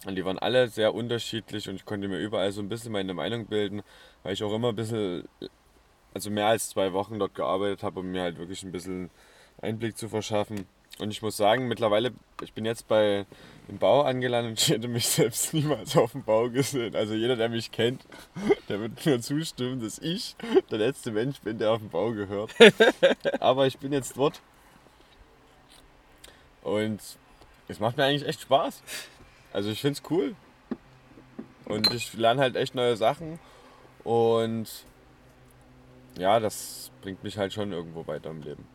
[0.05, 3.13] und die waren alle sehr unterschiedlich und ich konnte mir überall so ein bisschen meine
[3.13, 3.81] Meinung bilden,
[4.23, 5.27] weil ich auch immer ein bisschen,
[6.13, 9.09] also mehr als zwei Wochen dort gearbeitet habe, um mir halt wirklich ein bisschen
[9.61, 10.67] Einblick zu verschaffen.
[10.99, 13.25] Und ich muss sagen, mittlerweile, ich bin jetzt bei
[13.67, 16.95] im Bau angelandet und ich hätte mich selbst niemals auf dem Bau gesehen.
[16.95, 18.05] Also jeder, der mich kennt,
[18.69, 20.35] der wird mir zustimmen, dass ich
[20.71, 22.51] der letzte Mensch bin, der auf dem Bau gehört.
[23.39, 24.41] Aber ich bin jetzt dort.
[26.67, 26.99] Und
[27.69, 28.83] es macht mir eigentlich echt Spaß.
[29.53, 30.35] Also ich finde es cool.
[31.63, 33.39] Und ich lerne halt echt neue Sachen.
[34.03, 34.67] Und
[36.17, 38.65] ja, das bringt mich halt schon irgendwo weiter im Leben.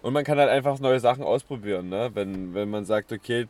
[0.00, 2.10] Und man kann halt einfach neue Sachen ausprobieren, ne?
[2.14, 3.46] Wenn, wenn man sagt, okay,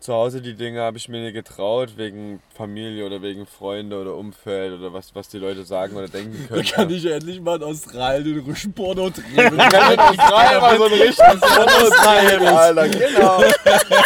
[0.00, 4.14] zu Hause die Dinge habe ich mir nicht getraut, wegen Familie oder wegen Freunde oder
[4.14, 6.66] Umfeld oder was, was die Leute sagen oder denken Da können.
[6.68, 9.24] kann ich ja endlich mal in Australien den Rüschenporno drehen.
[9.58, 13.40] Ich kann in Australien mal so ein richtiges Foto drehen, Alter, genau.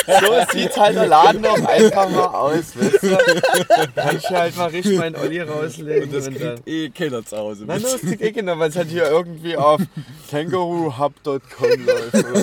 [0.07, 3.93] So sieht halt der Laden doch einfach mal aus, weißt du?
[3.95, 6.55] Kann ich halt mal richtig meinen Olli rauslegen Und das und dann...
[6.57, 7.65] kriegt eh keiner zu Hause.
[7.67, 9.81] Nein, das kriegt eh genau, weil es halt hier irgendwie auf
[10.31, 12.41] kangarohub.com läuft oder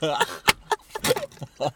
[0.00, 0.14] so.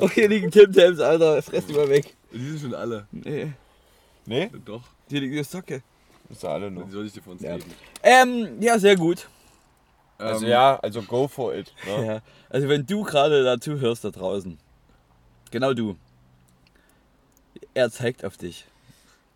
[0.00, 1.40] Oh, hier liegen Tim Tams, Alter.
[1.42, 2.14] Fress die mal weg.
[2.32, 3.06] Die sind schon alle.
[3.10, 3.52] Nee,
[4.26, 4.50] Nee?
[4.66, 4.82] Doch.
[5.08, 5.82] hier liegt eine Socke.
[6.28, 6.84] Ist ja alle nur.
[6.84, 7.56] Die soll ich dir von uns Ja.
[7.56, 7.72] geben.
[8.02, 9.28] Ähm, ja, sehr gut.
[10.18, 11.72] Also Ähm, ja, also go for it.
[11.86, 12.06] Ne?
[12.06, 12.22] Ja.
[12.50, 14.58] Also wenn du gerade dazu hörst da draußen,
[15.50, 15.96] genau du,
[17.72, 18.66] er zeigt auf dich.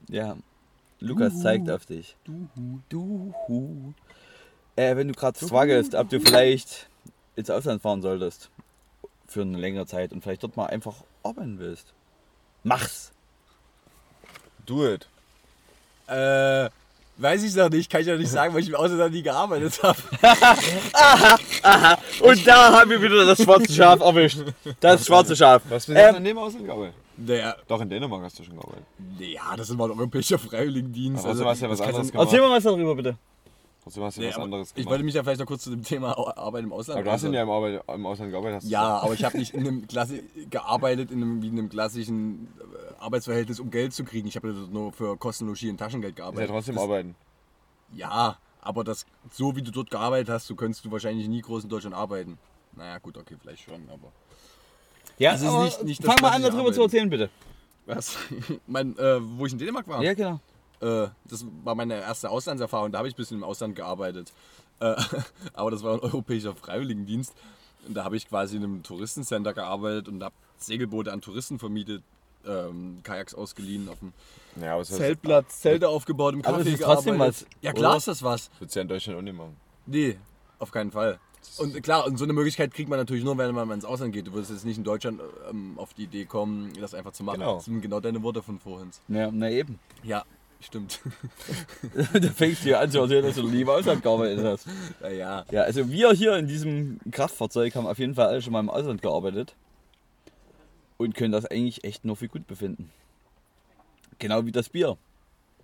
[0.08, 0.36] Ja,
[1.00, 2.14] Lukas zeigt auf dich.
[2.24, 2.82] Du.
[2.90, 3.94] Du.
[4.76, 6.88] Äh, wenn du gerade strugglest, ob du vielleicht
[7.36, 8.50] ins Ausland fahren solltest
[9.26, 11.86] für eine längere Zeit und vielleicht dort mal einfach arbeiten willst.
[12.64, 13.10] Mach's.
[14.66, 15.08] Do it.
[16.06, 16.68] Äh,
[17.16, 17.90] weiß ich noch nicht.
[17.90, 19.98] Kann ich ja nicht sagen, weil ich im Ausland nie gearbeitet habe.
[22.20, 24.38] Und da haben wir wieder das schwarze Schaf erwischt.
[24.80, 25.62] Das schwarze Schaf.
[25.68, 26.94] Was wir Ähm, in dem Ausland gearbeitet?
[27.16, 28.84] Naja, Doch, in Dänemark hast du schon gearbeitet.
[29.18, 31.24] ja, das ist mal ein europäischer Freiwilligendienst.
[31.24, 32.26] Trotzdem hast du ja was anderes du- gemacht.
[32.28, 33.16] Erzähl mal was darüber bitte.
[33.82, 34.90] Trotzdem hast du Nee, was anderes ich gemacht.
[34.90, 37.22] wollte mich ja vielleicht noch kurz zu dem Thema Arbeit im Ausland aber du hast
[37.22, 37.34] äußern.
[37.34, 38.62] ja im, Arbeit, im Ausland gearbeitet.
[38.64, 39.04] Ja, gesagt.
[39.04, 42.94] aber ich habe nicht in einem Klassi gearbeitet, in einem, wie in einem klassischen äh,
[43.02, 44.28] Arbeitsverhältnis, um Geld zu kriegen.
[44.28, 46.50] Ich habe ja nur für Kosten, Logis und Taschengeld Ist ja gearbeitet.
[46.50, 47.14] trotzdem das, arbeiten.
[47.92, 51.64] Ja, aber das, so wie du dort gearbeitet hast, so könntest du wahrscheinlich nie groß
[51.64, 52.38] in Deutschland arbeiten.
[52.76, 54.12] Naja, gut, okay, vielleicht schon, aber.
[55.18, 57.30] Ja, Das ist aber nicht- nicht das fang mal an darüber zu erzählen bitte.
[57.86, 58.16] Was?
[58.68, 60.02] mein, äh, wo ich in Dänemark war?
[60.04, 60.38] Ja, genau.
[60.82, 64.32] Äh, das war meine erste Auslandserfahrung, da habe ich ein bisschen im Ausland gearbeitet.
[64.80, 64.96] Äh,
[65.54, 67.32] aber das war ein europäischer Freiwilligendienst.
[67.86, 72.02] Und da habe ich quasi in einem Touristencenter gearbeitet und habe Segelboote an Touristen vermietet,
[72.46, 74.12] ähm, Kajaks ausgeliehen, auf dem
[74.60, 77.46] Ja, Zeltplatz, Zelte aufgebaut, im Aber Café das ist trotzdem gearbeitet.
[77.50, 77.98] was, Ja, klar oder?
[77.98, 78.50] ist das was.
[78.58, 79.56] würdest du ja in Deutschland auch nicht machen.
[79.86, 80.16] Nee,
[80.58, 81.18] auf keinen Fall.
[81.58, 84.28] Und klar, und so eine Möglichkeit kriegt man natürlich nur, wenn man ins Ausland geht.
[84.28, 85.20] Du würdest jetzt nicht in Deutschland
[85.50, 87.40] ähm, auf die Idee kommen, das einfach zu machen.
[87.40, 87.56] Genau.
[87.56, 88.90] Das sind genau deine Worte von vorhin.
[89.08, 89.80] Ja, na eben.
[90.04, 90.22] Ja,
[90.62, 91.00] stimmt.
[92.12, 94.66] da fängst du ja an zu erzählen, dass du Ausland gearbeitet hast.
[95.02, 95.44] ja, ja.
[95.50, 98.70] Ja, also wir hier in diesem Kraftfahrzeug haben auf jeden Fall alle schon mal im
[98.70, 99.54] Ausland gearbeitet.
[100.96, 102.90] Und können das eigentlich echt nur für gut befinden.
[104.18, 104.96] Genau wie das Bier,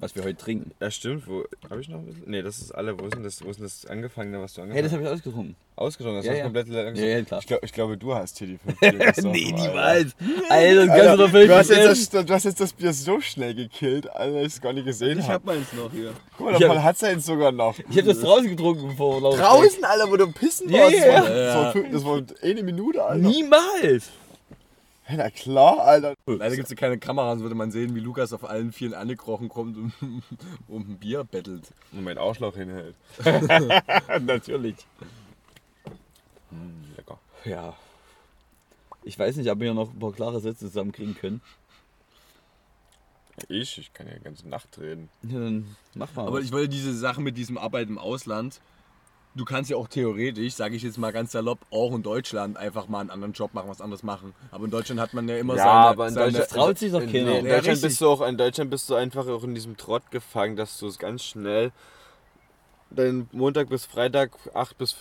[0.01, 0.70] was wir heute trinken.
[0.80, 1.26] Ja, stimmt.
[1.26, 2.22] Wo, hab ich noch ein bisschen?
[2.30, 2.99] Nee, das ist alle.
[2.99, 5.03] Wo ist denn das, wo ist denn das angefangene, was du Hey, angefangen das habe
[5.03, 5.57] ich ausgetrunken.
[5.76, 6.44] Ausgetrunken, das Ja, hast du ja.
[6.44, 7.05] komplett langsam.
[7.05, 7.40] Ja, ja, klar.
[7.40, 9.68] Ich, glaub, ich glaube, du hast hier die fünf Bier gesoffen, nee, Alter.
[9.68, 10.16] niemals.
[10.49, 12.72] Alter, das kannst du Alter, doch völlig du, hast jetzt das, du hast jetzt das
[12.72, 15.46] Bier so schnell gekillt, Alter, dass ich es gar nicht gesehen habe.
[15.46, 16.12] meins noch hier.
[16.36, 17.78] Guck mal, Ich der hab- Paul hat seins sogar noch.
[17.78, 20.94] Ich habe das draußen getrunken bevor wir Draußen, Alter, wo du pissen Ja, warst.
[20.94, 21.82] ja, das, ja.
[21.92, 23.28] das, war, war eine Minute, Alter.
[23.28, 24.11] Niemals.
[25.09, 26.15] Ja, Na klar, Alter.
[26.27, 28.95] Leider gibt es ja keine Kamera, sonst würde man sehen, wie Lukas auf allen Vieren
[28.95, 29.93] angekrochen kommt und
[30.69, 31.73] um ein Bier bettelt.
[31.93, 32.95] Und mein Arschloch hinhält.
[34.21, 34.77] Natürlich.
[36.51, 37.19] Hm, lecker.
[37.45, 37.75] Ja.
[39.03, 41.41] Ich weiß nicht, ob wir noch ein paar klare Sätze zusammenkriegen können.
[43.49, 43.79] Ich?
[43.79, 45.09] Ich kann ja die ganze Nacht reden.
[45.23, 46.27] Ja, dann mach mal.
[46.27, 46.45] Aber was.
[46.45, 48.61] ich wollte diese Sache mit diesem Arbeit im Ausland.
[49.39, 52.89] Du kannst ja auch theoretisch, sage ich jetzt mal ganz salopp, auch in Deutschland einfach
[52.89, 54.34] mal einen anderen Job machen, was anderes machen.
[54.51, 56.91] Aber in Deutschland hat man ja immer Ja, seine, aber in seine Deutschland- traut sich
[56.93, 57.24] doch in, keiner.
[57.30, 57.82] Nee, in, Ja, Deutschland richtig.
[57.91, 60.89] bist du auch, in Deutschland bist du einfach auch in diesem Trott gefangen, dass du
[60.89, 61.70] es ganz schnell
[62.91, 64.97] deinen Montag bis Freitag 8 bis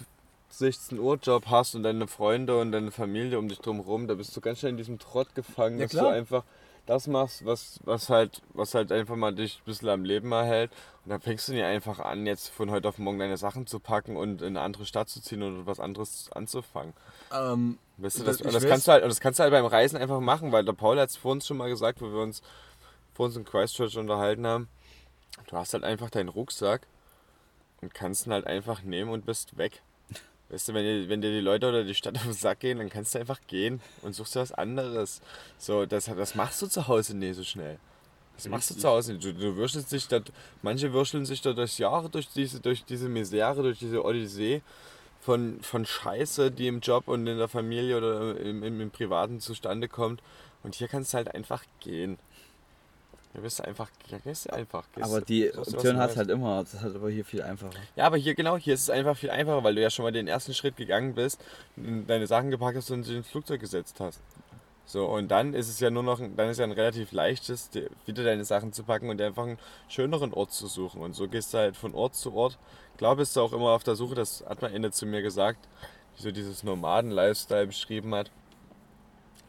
[0.49, 4.07] 16 Uhr Job hast und deine Freunde und deine Familie um dich drum rum.
[4.07, 6.11] Da bist du ganz schnell in diesem Trott gefangen, Ja, dass klar.
[6.11, 6.43] du einfach
[6.87, 10.71] das machst, was, was halt, was halt einfach mal dich ein bisschen am Leben erhält.
[11.05, 13.79] Und dann fängst du nicht einfach an, jetzt von heute auf morgen deine Sachen zu
[13.79, 16.93] packen und in eine andere Stadt zu ziehen und was anderes anzufangen.
[17.31, 19.65] Ähm, Weißt du, Das- das, das, kannst du halt, und das kannst du halt beim
[19.65, 22.21] Reisen einfach machen, weil der Paul hat es vor uns schon mal gesagt, wo wir
[22.21, 22.41] uns
[23.13, 24.67] vor uns in Christchurch unterhalten haben.
[25.47, 26.87] Du hast halt einfach deinen Rucksack
[27.81, 29.81] und kannst ihn halt einfach nehmen und bist weg.
[30.49, 32.77] Weißt du, wenn dir, wenn dir die Leute oder die Stadt auf den Sack gehen,
[32.77, 35.21] dann kannst du einfach gehen und suchst dir was anderes.
[35.57, 37.77] So, das, das machst du zu Hause nicht so schnell.
[38.35, 39.25] Das machst du zu Hause nicht.
[39.25, 40.21] Du, du würstelst dich da,
[40.61, 44.61] manche würsteln sich da durch Jahre, durch diese, durch diese Misere, durch diese Odyssee
[45.19, 49.39] von, von Scheiße, die im Job und in der Familie oder im, im, im Privaten
[49.39, 50.21] zustande kommt.
[50.63, 52.19] Und hier kannst du halt einfach gehen.
[53.37, 54.83] Hier bist du einfach, hier gehst du einfach.
[54.95, 56.17] Gehst, Aber die Option hast Neues.
[56.17, 57.69] halt immer, das ist halt aber hier viel einfacher.
[57.95, 60.11] Ja, aber hier genau, hier ist es einfach viel einfacher, weil du ja schon mal
[60.11, 61.39] den ersten Schritt gegangen bist,
[61.75, 64.21] deine Sachen gepackt hast und dich ins Flugzeug gesetzt hast.
[64.87, 67.69] So, und dann ist es ja nur noch, dann ist ja ein relativ leichtes,
[68.07, 70.99] wieder deine Sachen zu packen und einfach einen schöneren Ort zu suchen.
[71.03, 72.57] Und so gehst du halt von Ort zu Ort.
[72.97, 75.59] Klar bist du auch immer auf der Suche, das hat man Ende zu mir gesagt,
[76.17, 78.31] die so dieses Nomaden-Lifestyle beschrieben hat.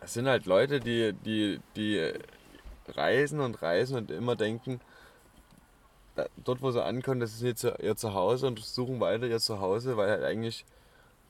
[0.02, 2.12] Es sind halt Leute, die, die, die
[2.96, 4.80] reisen und reisen und immer denken,
[6.16, 9.40] da- dort wo sie ankommen, das ist jetzt ihr- ihr Zuhause und suchen weiter ihr
[9.40, 10.64] Zuhause, weil halt eigentlich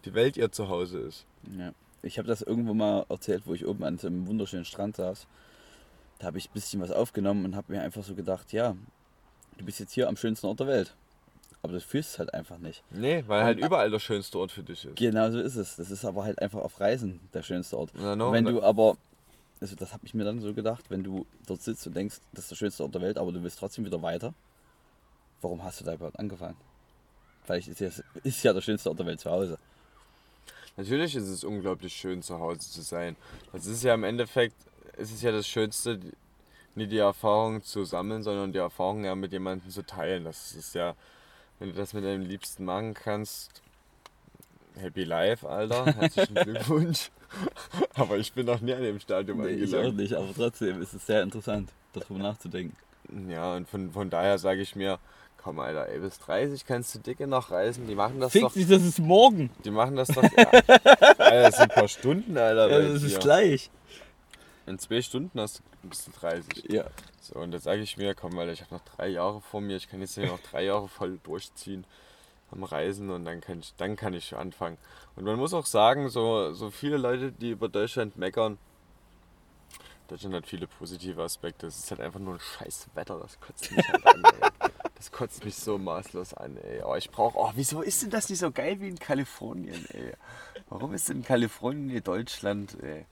[0.04, 1.26] die Welt ihr Zuhause ist.
[1.56, 1.72] Ja.
[2.02, 5.26] Ich habe das irgendwo mal erzählt, wo ich oben an so einem wunderschönen Strand saß.
[6.20, 8.76] Da habe ich ein bisschen was aufgenommen und habe mir einfach so gedacht, ja,
[9.56, 10.94] du bist jetzt hier am schönsten Ort der Welt.
[11.61, 12.84] Aber das fühlst es halt einfach nicht.
[12.90, 14.94] Nee, weil halt überall der schönste Ort für dich ist.
[14.94, 15.74] Genau so ist es.
[15.74, 17.90] Das ist aber halt einfach auf Reisen der schönste Ort.
[17.94, 18.96] Na, no, wenn na- du aber,
[19.61, 22.44] also das habe ich mir dann so gedacht, wenn du dort sitzt und denkst, das
[22.44, 24.34] ist der schönste Ort der Welt, aber du willst trotzdem wieder weiter,
[25.40, 26.56] warum hast du da überhaupt angefangen?
[27.44, 27.88] Vielleicht ist ja,
[28.22, 29.59] ist ja der schönste Ort der Welt zu Hause.
[30.76, 33.16] Natürlich ist es unglaublich schön, zu Hause zu sein.
[33.52, 34.54] Das ist ja im Endeffekt,
[34.96, 35.98] es ist ja das Schönste,
[36.74, 40.24] nicht die Erfahrung zu sammeln, sondern die Erfahrung ja mit jemandem zu teilen.
[40.24, 40.94] Das ist ja,
[41.59, 43.61] wenn du das mit deinem Liebsten machen kannst,
[44.79, 45.87] happy life, Alter.
[45.87, 47.11] Herzlichen Glückwunsch.
[47.95, 49.97] Aber ich bin noch nie an dem Stadium Nee, ich auch angelangt.
[49.99, 52.76] nicht, aber trotzdem ist es sehr interessant, darüber nachzudenken.
[53.31, 54.99] Ja, und von, von daher sage ich mir,
[55.37, 57.87] komm, Alter, ey, bis 30 kannst du dicke noch reisen.
[57.87, 58.53] Die machen das Fick doch.
[58.53, 59.51] dich, das ist morgen.
[59.64, 60.22] Die machen das doch.
[60.22, 60.45] Ja.
[60.49, 62.70] Alter, das sind ein paar Stunden, Alter.
[62.70, 63.20] Ja, das ist dir.
[63.20, 63.70] gleich.
[64.66, 66.70] In zwei Stunden hast du, bist du 30.
[66.70, 66.85] Ja.
[67.22, 69.76] So, und da sage ich mir, komm, Alter, ich habe noch drei Jahre vor mir.
[69.76, 71.85] Ich kann jetzt hier noch drei Jahre voll durchziehen
[72.51, 74.78] am Reisen und dann kann ich, dann kann ich anfangen.
[75.16, 78.59] Und man muss auch sagen, so, so viele Leute, die über Deutschland meckern,
[80.09, 81.66] Deutschland hat viele positive Aspekte.
[81.66, 84.70] Es ist halt einfach nur ein scheiß Wetter, das kotzt mich halt an, ey.
[84.94, 86.82] Das kotzt mich so maßlos an, ey.
[86.82, 90.14] Oh, ich brauche, oh, wieso ist denn das nicht so geil wie in Kalifornien, ey?
[90.70, 93.05] Warum ist denn Kalifornien nicht Deutschland, ey?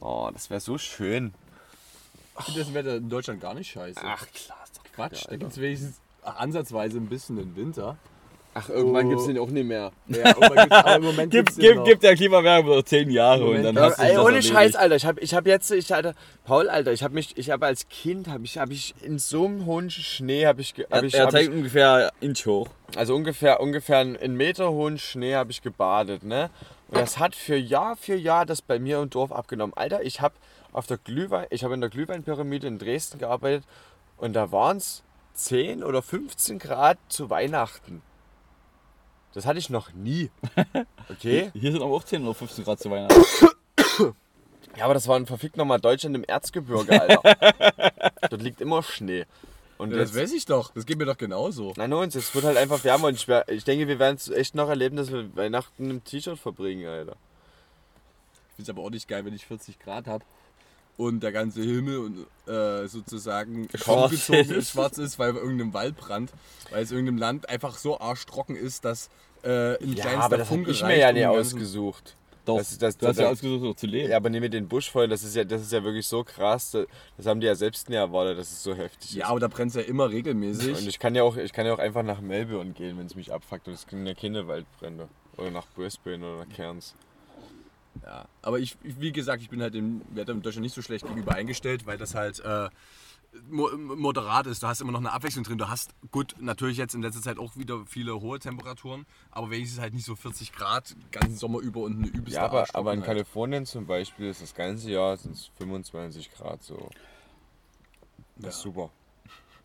[0.00, 1.34] Oh, das wäre so schön.
[2.38, 4.00] ich finde das Wetter in Deutschland gar nicht scheiße.
[4.02, 5.38] Ach, klar, ist doch Quatsch, da Alter.
[5.38, 7.98] gibt es wenigstens ansatzweise ein bisschen den Winter.
[8.54, 9.10] Ach, irgendwann Oh.
[9.10, 9.92] gibt's den auch nicht mehr.
[10.08, 11.84] Ja, aber, im Moment Gib, gibt's gib, noch.
[11.84, 14.42] gib der Klimawerbung noch zehn Jahre und dann Moment, hast du Ey, das ohne.
[14.42, 14.96] Scheiß, Alter.
[14.96, 17.88] Ich habe ich hab jetzt, ich hatte, Paul, Alter, ich habe mich, ich habe als
[17.88, 21.14] Kind, habe ich, habe ich in so einem hohen Schnee, habe ich, hab Er, ich,
[21.14, 22.68] er hab zeigt ich, ungefähr Inch hoch.
[22.96, 26.50] also ungefähr, ungefähr einen Meter hohen Schnee habe ich gebadet, ne?
[26.88, 29.74] Und das hat für Jahr für Jahr das bei mir im Dorf abgenommen.
[29.76, 30.34] Alter, ich habe
[30.72, 33.64] auf der Glühwein, ich habe in der Glühweinpyramide in Dresden gearbeitet
[34.16, 35.02] und da waren es
[35.34, 38.02] 10 oder 15 Grad zu Weihnachten.
[39.38, 40.30] Das hatte ich noch nie.
[41.10, 41.50] Okay?
[41.54, 43.14] Hier sind aber auch 10 oder 15 Grad zu Weihnachten.
[44.76, 47.22] Ja, aber das war ein verfickt nochmal Deutschland im Erzgebirge, Alter.
[48.30, 49.26] Dort liegt immer Schnee.
[49.76, 50.72] Und Ja, das jetzt, weiß ich doch.
[50.72, 51.72] Das geht mir doch genauso.
[51.76, 54.28] nein, uns, es wird halt einfach wärmer und ich, wär, ich denke, wir werden es
[54.28, 57.16] echt noch erleben, dass wir Weihnachten im T-Shirt verbringen, Alter.
[58.50, 60.24] Ich finde es aber auch nicht geil, wenn ich 40 Grad habe
[60.98, 64.28] und der ganze Himmel und, äh, sozusagen Schwarz ist.
[64.28, 66.32] ist, schwarz ist, weil irgendeinem Waldbrand,
[66.70, 69.08] weil es irgendeinem Land einfach so arschtrocken ist, dass
[69.42, 72.14] äh, ein Ja, kleinster aber das habe ich mir ja nicht ganzen- ausgesucht.
[72.44, 74.10] Doch, Das- das- du hast ja ausgesucht, so zu leben.
[74.10, 76.70] Ja, aber nicht mit den Buschfeuern, das ist ja, das ist ja wirklich so krass.
[76.70, 76.86] Das
[77.18, 79.30] das haben die ja selbst nie erwartet, dass es so heftig Ja, ist.
[79.30, 80.86] aber da brennt es ja immer Und regelmäßig.
[80.86, 83.30] ich kann ja auch, ich kann ja auch einfach nach Melbourne gehen, wenn es mich
[83.32, 85.08] abfuckt und es sind ja keine Waldbrände.
[85.36, 86.94] Oder nach Brisbane oder nach Cairns.
[88.02, 91.04] Ja, aber ich, wie gesagt, ich bin halt dem Wetter in Deutschland nicht so schlecht
[91.06, 92.68] gegenüber eingestellt, weil das halt äh,
[93.50, 94.62] moderat ist.
[94.62, 95.58] Du hast immer noch eine Abwechslung drin.
[95.58, 99.80] Du hast, gut, natürlich jetzt in letzter Zeit auch wieder viele hohe Temperaturen, aber wenigstens
[99.80, 103.00] halt nicht so 40 Grad ganzen Sommer über und eine übelste Ja, aber, aber in
[103.00, 103.06] Arschtrockenheit.
[103.06, 106.90] Kalifornien zum Beispiel ist das ganze Jahr sind es 25 Grad so.
[108.36, 108.70] Das ist Ja.
[108.70, 108.90] super.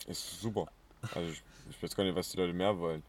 [0.07, 0.68] Ist super.
[1.16, 3.03] Also ich, ich weiß gar nicht, was die Leute mehr wollen.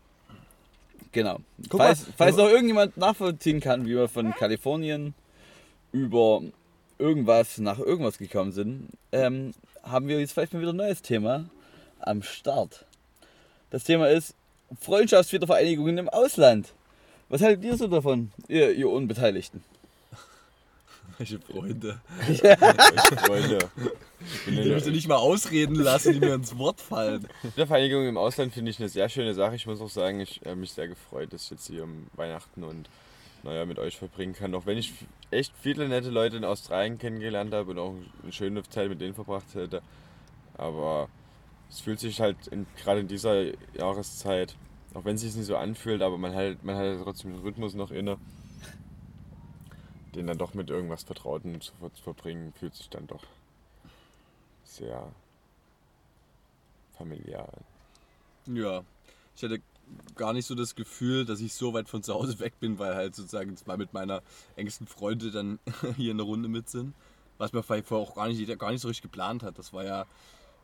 [1.13, 1.41] Genau.
[1.69, 5.15] Guck falls mal, falls noch irgendjemand nachvollziehen kann, wie man von Kalifornien
[5.93, 6.41] über
[6.99, 11.45] irgendwas nach irgendwas gekommen sind, ähm, haben wir jetzt vielleicht mal wieder ein neues Thema
[12.01, 12.85] am Start.
[13.71, 14.35] Das Thema ist
[14.81, 16.73] Freundschaftswiedervereinigungen im Ausland.
[17.29, 19.65] Was haltet ihr so davon, ihr, ihr Unbeteiligten?
[21.19, 22.01] Welche Freunde.
[23.27, 23.59] Freunde.
[24.47, 27.27] Die mich nicht mal ausreden lassen, die mir ins Wort fallen.
[27.43, 29.55] Wiedervereinigung im Ausland finde ich eine sehr schöne Sache.
[29.55, 32.89] Ich muss auch sagen, ich habe mich sehr gefreut, dass jetzt hier um Weihnachten und
[33.45, 34.55] Neujahr mit euch verbringen kann.
[34.55, 34.93] Auch wenn ich
[35.31, 39.15] echt viele nette Leute in Australien kennengelernt habe und auch eine schöne Zeit mit denen
[39.15, 39.83] verbracht hätte.
[40.57, 41.09] Aber
[41.71, 43.45] es fühlt sich halt in, gerade in dieser
[43.77, 44.57] Jahreszeit,
[44.95, 47.75] auch wenn es sich nicht so anfühlt, aber man hat, man hat trotzdem den Rhythmus
[47.75, 48.17] noch inne.
[50.15, 53.25] Den dann doch mit irgendwas Vertrauten zu zu verbringen, fühlt sich dann doch
[54.63, 55.11] sehr
[56.97, 57.49] familiär.
[58.47, 58.85] Ja,
[59.35, 59.61] ich hatte
[60.17, 62.95] gar nicht so das Gefühl, dass ich so weit von zu Hause weg bin, weil
[62.95, 64.23] halt sozusagen zwei mit meiner
[64.57, 65.59] engsten Freunde dann
[65.97, 66.95] hier in der Runde mit sind.
[67.39, 69.59] Was man vielleicht vorher auch gar nicht, gar nicht so richtig geplant hat.
[69.59, 70.07] Das war ja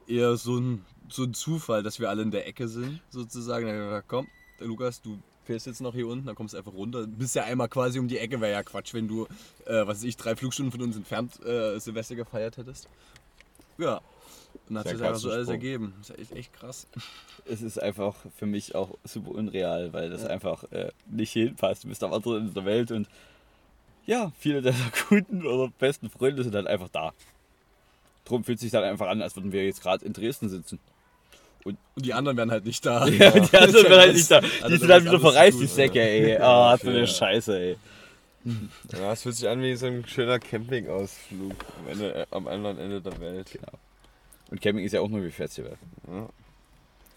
[0.07, 3.67] eher so ein, so ein Zufall, dass wir alle in der Ecke sind, sozusagen.
[3.67, 6.73] Dann gedacht, komm, der Lukas, du fährst jetzt noch hier unten, dann kommst du einfach
[6.73, 7.07] runter.
[7.07, 9.27] Bist ja einmal quasi um die Ecke, wäre ja Quatsch, wenn du,
[9.67, 12.89] äh, was weiß ich, drei Flugstunden von uns entfernt äh, Silvester gefeiert hättest.
[13.79, 14.01] Ja.
[14.69, 15.95] Und hat sich einfach so alles ergeben.
[15.99, 16.87] Das ist echt, echt krass.
[17.47, 21.85] Es ist einfach für mich auch super unreal, weil das einfach äh, nicht hinpasst.
[21.85, 23.09] Du bist am anderen Ende der Welt und
[24.07, 24.77] ja, viele deiner
[25.09, 27.13] guten oder besten Freunde sind halt einfach da.
[28.25, 30.79] Drum fühlt sich dann einfach an, als würden wir jetzt gerade in Dresden sitzen.
[31.65, 33.07] Und die anderen wären halt nicht da.
[33.09, 34.41] Ja, die anderen sind halt nicht da.
[34.41, 36.37] Die sind halt wieder verreist, die Säcke, ey.
[36.39, 36.97] Ah, so Ja.
[36.97, 37.77] eine Scheiße, ey.
[38.93, 42.79] Ja, es fühlt sich an wie so ein schöner Campingausflug am, Ende, äh, am anderen
[42.79, 43.59] Ende der Welt.
[44.51, 45.77] Und Camping ist ja auch nur wie Festival.
[46.09, 46.29] Ja.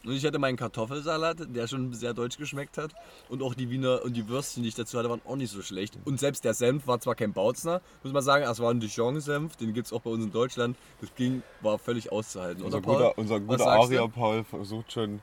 [0.05, 2.91] Und ich hatte meinen Kartoffelsalat, der schon sehr deutsch geschmeckt hat.
[3.29, 5.61] Und auch die Wiener und die Würstchen, die ich dazu hatte, waren auch nicht so
[5.61, 5.97] schlecht.
[6.03, 9.55] Und selbst der Senf war zwar kein Bautzner, muss man sagen, es war ein Dijon-Senf,
[9.55, 10.75] den gibt es auch bei uns in Deutschland.
[10.99, 12.63] Das ging, war völlig auszuhalten.
[12.63, 12.95] Unser Oder, Paul?
[12.97, 13.71] guter, unser Was guter?
[13.71, 15.21] Arier Paul versucht schon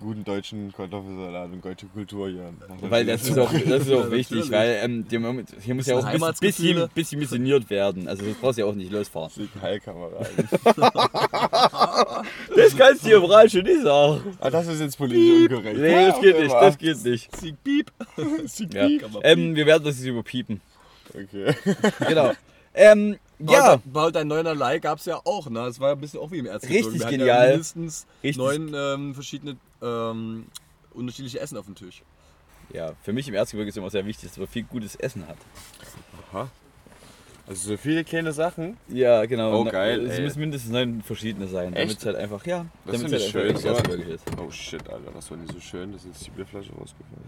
[0.00, 2.52] guten deutschen Kartoffelsalat und deutsche Kultur hier.
[2.82, 5.96] Weil das ist auch, das ist auch Ja, wichtig, weil ähm, Moment, hier muss ja
[5.96, 8.08] auch ein bisschen, bisschen, missioniert werden.
[8.08, 9.30] Also das brauchst du ja auch nicht losfahren.
[9.34, 10.48] Sieg Heilkameraden.
[12.56, 14.20] Das kannst du überall schon nicht sagen.
[14.40, 15.78] ah, das ist jetzt politisch unkorrekt.
[15.78, 17.36] Nee, das geht nicht, das geht nicht.
[17.36, 17.92] Sieg Piep.
[18.46, 18.88] Sieg Ja.
[19.00, 20.60] Kann man Ähm, wir werden das jetzt überpiepen.
[21.14, 21.54] Okay.
[22.06, 22.32] Genau.
[22.74, 23.82] Ähm, ja, Ja.
[23.92, 25.60] Paul, dein neunerlei gab es ja auch, ne?
[25.66, 26.86] Es war ein bisschen auch wie im Erzgebirge.
[26.86, 27.44] Richtig Wir hatten genial.
[27.44, 28.36] Ja mindestens Richtig.
[28.36, 30.46] neun ähm, verschiedene ähm,
[30.94, 32.02] unterschiedliche Essen auf dem Tisch.
[32.72, 35.36] ja, für mich im Erzgebirge ist immer sehr wichtig, dass man viel gutes Essen hat.
[36.32, 36.48] Aha.
[37.46, 38.76] Also so viele kleine Sachen.
[38.88, 39.60] Ja, genau.
[39.60, 40.24] Oh, geil, Es ey.
[40.24, 42.00] müssen mindestens neun verschiedene sein, damit Echt?
[42.00, 43.48] es halt einfach, ja, Das damit es halt schön.
[43.48, 43.68] einfach So.
[43.68, 44.24] Erzgebirge ist.
[44.36, 45.92] Oh shit, Alter, das war nicht so schön.
[45.92, 47.24] Das ist jetzt die Bierflasche rausgefallen.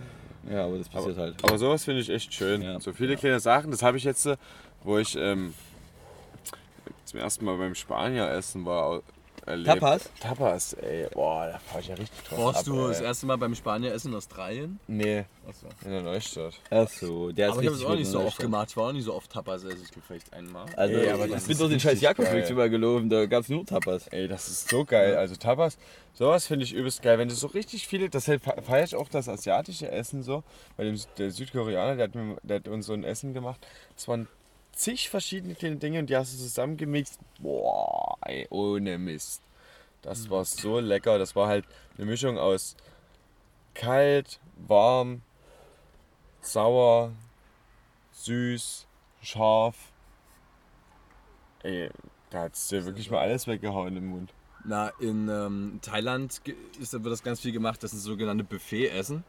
[0.51, 1.37] Ja, aber das passiert Aber, halt.
[1.45, 2.61] aber sowas finde ich echt schön.
[2.61, 2.79] Ja.
[2.81, 3.71] So viele kleine Sachen.
[3.71, 4.37] Das habe ich jetzt, äh,
[4.85, 5.55] wo ich ähm,
[7.11, 9.03] zum ersten Mal beim Spanier essen war,
[9.47, 9.67] erlebt.
[9.81, 10.11] Tapas?
[10.21, 11.09] Tapas, ey.
[11.13, 12.89] Boah, da fahr ich ja richtig drauf Warst ab, du ey.
[12.89, 14.79] das erste Mal beim Spanier essen in Australien?
[14.87, 15.67] Nee, Achso.
[15.85, 16.55] in der Neustadt.
[16.71, 18.67] Achso, der ist Aber ich habe richtig es auch gut nicht so der oft gemacht.
[18.71, 19.81] Ich war auch nicht so oft Tapas essen.
[19.83, 20.67] Ich glaube vielleicht einmal.
[20.77, 22.53] Also, Ey, aber ich bin ist durch den scheiß richtig Jakobsweg geil.
[22.53, 24.07] überall gelaufen, da gab es nur Tapas.
[24.09, 25.17] Ey, das ist so geil.
[25.17, 25.79] Also Tapas,
[26.13, 27.19] sowas finde ich übelst geil.
[27.19, 30.45] Wenn du so richtig viele, deshalb feiere ich auch das asiatische Essen so.
[30.77, 33.67] Bei dem der Südkoreaner, der hat, mir, der hat uns so ein Essen gemacht.
[33.97, 34.29] Das waren
[34.73, 37.19] zig verschiedene kleine Dinge und die hast du zusammengemixt.
[37.39, 39.43] Boah, ey, ohne Mist.
[40.03, 41.19] Das war so lecker.
[41.19, 41.67] Das war halt
[41.97, 42.77] eine Mischung aus
[43.75, 45.23] kalt, warm,
[46.41, 47.13] sauer,
[48.13, 48.87] süß,
[49.23, 49.77] scharf.
[51.63, 51.91] Ey,
[52.31, 54.33] da hat es dir wirklich mal alles weggehauen im Mund.
[54.65, 56.41] Na, in ähm, Thailand
[56.79, 57.83] ist, wird das ganz viel gemacht.
[57.83, 59.25] Das ist sogenannte Buffet-Essen.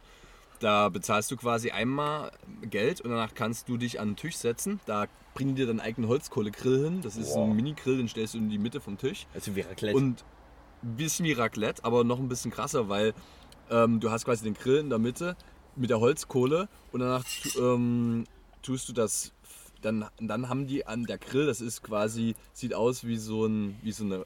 [0.62, 2.32] Da bezahlst du quasi einmal
[2.62, 4.80] Geld und danach kannst du dich an den Tisch setzen.
[4.86, 7.02] Da bringen die dir deinen eigenen Holzkohlegrill hin.
[7.02, 7.50] Das ist Wow.
[7.50, 9.26] ein Mini-Grill, den stellst du in die Mitte vom Tisch.
[9.34, 9.98] Also wie Raclette.
[9.98, 10.24] Und
[10.84, 13.14] ein bisschen wie Raclette, aber noch ein bisschen krasser, weil
[13.72, 15.36] ähm, du hast quasi den Grill in der Mitte
[15.76, 17.26] mit der Holzkohle und danach
[17.60, 18.26] ähm,
[18.62, 19.34] tust du das.
[19.82, 23.80] Dann, dann haben die an der Grill, das ist quasi, sieht aus wie so, ein,
[23.82, 24.26] wie so eine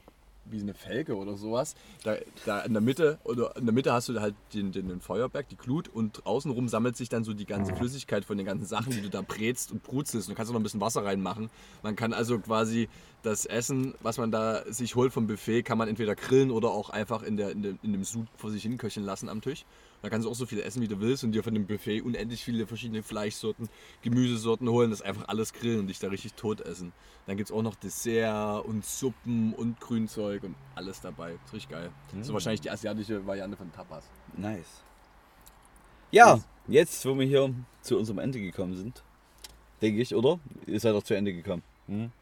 [0.50, 1.74] wie eine Felge oder sowas.
[2.04, 5.00] Da, da in der Mitte oder in der Mitte hast du halt den, den, den
[5.00, 8.66] Feuerberg, die Glut und außenrum sammelt sich dann so die ganze Flüssigkeit von den ganzen
[8.66, 10.28] Sachen, die du da brätst und brutzelst.
[10.28, 11.50] Du kannst auch noch ein bisschen Wasser reinmachen.
[11.82, 12.88] Man kann also quasi
[13.22, 16.90] das Essen, was man da sich holt vom Buffet, kann man entweder grillen oder auch
[16.90, 19.64] einfach in, der, in, dem, in dem Sud vor sich hin köcheln lassen am Tisch.
[20.02, 22.02] Da kannst du auch so viel essen, wie du willst und dir von dem Buffet
[22.02, 23.68] unendlich viele verschiedene Fleischsorten,
[24.02, 26.92] Gemüsesorten holen, das einfach alles grillen und dich da richtig tot essen.
[27.26, 31.32] Dann gibt es auch noch Dessert und Suppen und Grünzeug und alles dabei.
[31.32, 31.90] ist richtig geil.
[32.22, 34.04] So wahrscheinlich die asiatische Variante von Tapas.
[34.36, 34.84] Nice.
[36.12, 36.38] Ja,
[36.68, 39.02] jetzt, wo wir hier zu unserem Ende gekommen sind,
[39.82, 40.38] denke ich, oder?
[40.66, 41.62] Ihr seid doch zu Ende gekommen.
[41.88, 42.12] Hm?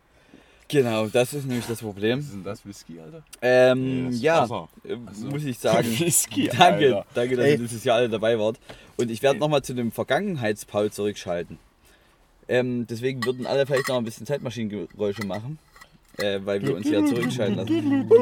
[0.68, 2.18] Genau, das ist nämlich das Problem.
[2.18, 2.64] Was ist denn das?
[2.66, 3.22] Whisky, Alter?
[3.42, 4.68] Ähm, Nee, ja, Wasser.
[4.84, 5.26] äh, so.
[5.28, 5.86] muss ich sagen.
[5.98, 7.06] Whisky, danke, Alter.
[7.14, 7.52] danke, dass Ey.
[7.52, 8.58] ihr dieses Jahr alle dabei wart.
[8.96, 11.58] Und ich werde nochmal zu dem Vergangenheitspaul zurückschalten.
[12.48, 15.58] Ähm, deswegen würden alle vielleicht noch ein bisschen Zeitmaschinengeräusche machen,
[16.18, 18.10] äh, weil wir uns ja zurückschalten lassen.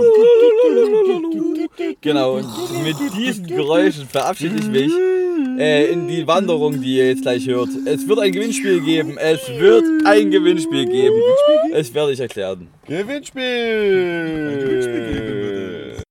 [2.01, 2.47] Genau, und
[2.83, 4.93] mit diesen Geräuschen verabschiede ich mich
[5.63, 7.69] äh, in die Wanderung, die ihr jetzt gleich hört.
[7.87, 9.17] Es wird ein Gewinnspiel geben.
[9.19, 11.21] Es wird ein Gewinnspiel geben.
[11.73, 12.69] Es werde ich erklären.
[12.87, 14.59] Gewinnspiel!
[14.59, 16.03] Gewinnspiel geben würde.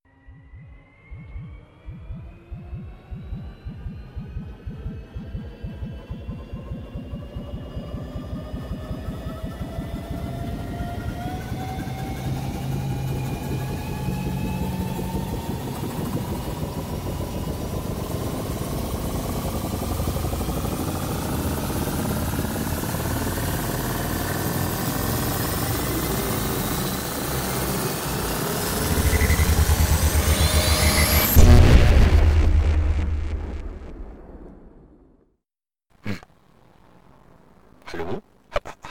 [37.92, 38.22] Hallo?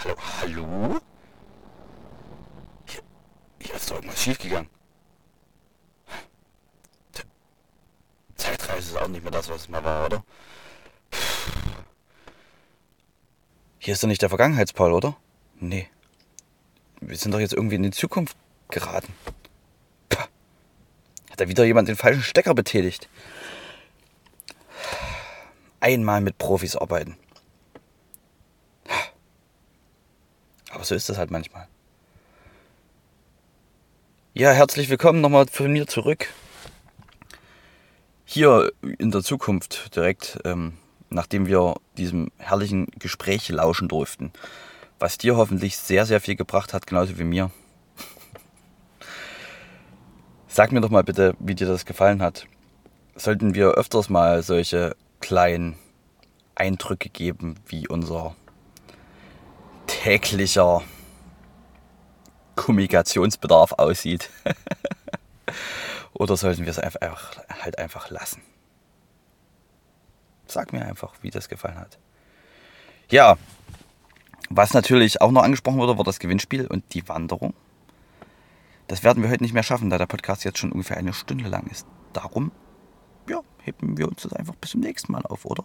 [0.05, 0.17] Hallo?
[0.43, 1.01] Hallo?
[2.87, 3.01] Hier,
[3.61, 4.69] hier ist doch irgendwas schiefgegangen.
[7.13, 7.23] T-
[9.31, 10.25] Mehr das, was es mal war, oder?
[13.79, 15.17] Hier ist doch nicht der Vergangenheitspaul, oder?
[15.61, 15.89] Nee.
[17.01, 18.37] Wir sind doch jetzt irgendwie in die Zukunft
[18.71, 19.15] geraten.
[20.09, 20.27] Pah.
[21.31, 23.09] Hat da wieder jemand den falschen Stecker betätigt?
[25.79, 27.17] Einmal mit Profis arbeiten.
[30.73, 31.69] Aber so ist das halt manchmal.
[34.35, 36.29] Ja, herzlich willkommen nochmal von mir zurück.
[38.33, 38.71] Hier
[39.01, 40.75] in der Zukunft direkt, ähm,
[41.09, 44.31] nachdem wir diesem herrlichen Gespräch lauschen durften,
[45.01, 47.51] was dir hoffentlich sehr, sehr viel gebracht hat, genauso wie mir.
[50.47, 52.47] Sag mir doch mal bitte, wie dir das gefallen hat.
[53.17, 55.77] Sollten wir öfters mal solche kleinen
[56.55, 58.37] Eindrücke geben, wie unser
[59.89, 60.83] täglicher
[62.55, 64.31] Kommunikationsbedarf aussieht.
[66.21, 68.43] Oder sollten wir es einfach, halt einfach lassen?
[70.47, 71.99] Sag mir einfach, wie das gefallen hat.
[73.09, 73.39] Ja,
[74.51, 77.55] was natürlich auch noch angesprochen wurde, war das Gewinnspiel und die Wanderung.
[78.87, 81.49] Das werden wir heute nicht mehr schaffen, da der Podcast jetzt schon ungefähr eine Stunde
[81.49, 81.87] lang ist.
[82.13, 82.53] Darum,
[83.27, 85.65] ja, heben wir uns das einfach bis zum nächsten Mal auf, oder?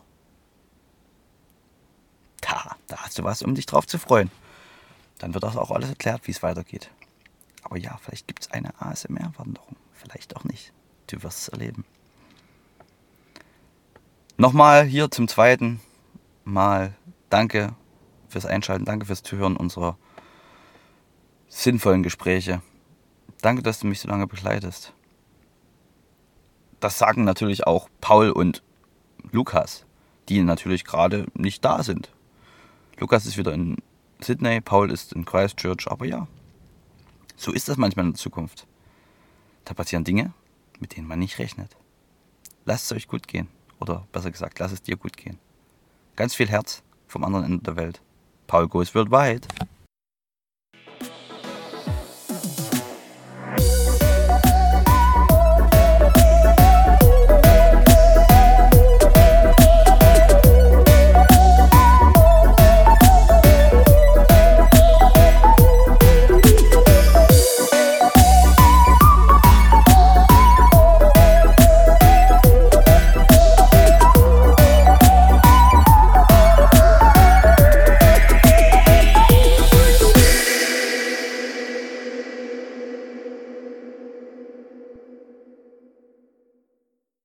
[2.39, 4.31] Da, da hast du was, um dich drauf zu freuen.
[5.17, 6.91] Dann wird das auch alles erklärt, wie es weitergeht.
[7.65, 9.75] Aber ja, vielleicht gibt es eine ASMR-Wanderung.
[9.91, 10.71] Vielleicht auch nicht.
[11.07, 11.83] Du wirst es erleben.
[14.37, 15.81] Nochmal hier zum zweiten
[16.43, 16.95] Mal
[17.29, 17.75] danke
[18.29, 19.97] fürs Einschalten, danke fürs Zuhören unserer
[21.47, 22.61] sinnvollen Gespräche.
[23.41, 24.93] Danke, dass du mich so lange begleitest.
[26.79, 28.61] Das sagen natürlich auch Paul und
[29.31, 29.85] Lukas,
[30.29, 32.11] die natürlich gerade nicht da sind.
[32.99, 33.77] Lukas ist wieder in
[34.19, 36.27] Sydney, Paul ist in Christchurch, aber ja,
[37.35, 38.67] so ist das manchmal in der Zukunft.
[39.65, 40.33] Da passieren Dinge,
[40.79, 41.75] mit denen man nicht rechnet.
[42.65, 43.47] Lasst es euch gut gehen.
[43.79, 45.37] Oder besser gesagt, lasst es dir gut gehen.
[46.15, 48.01] Ganz viel Herz vom anderen Ende der Welt.
[48.47, 49.47] Paul goes worldwide.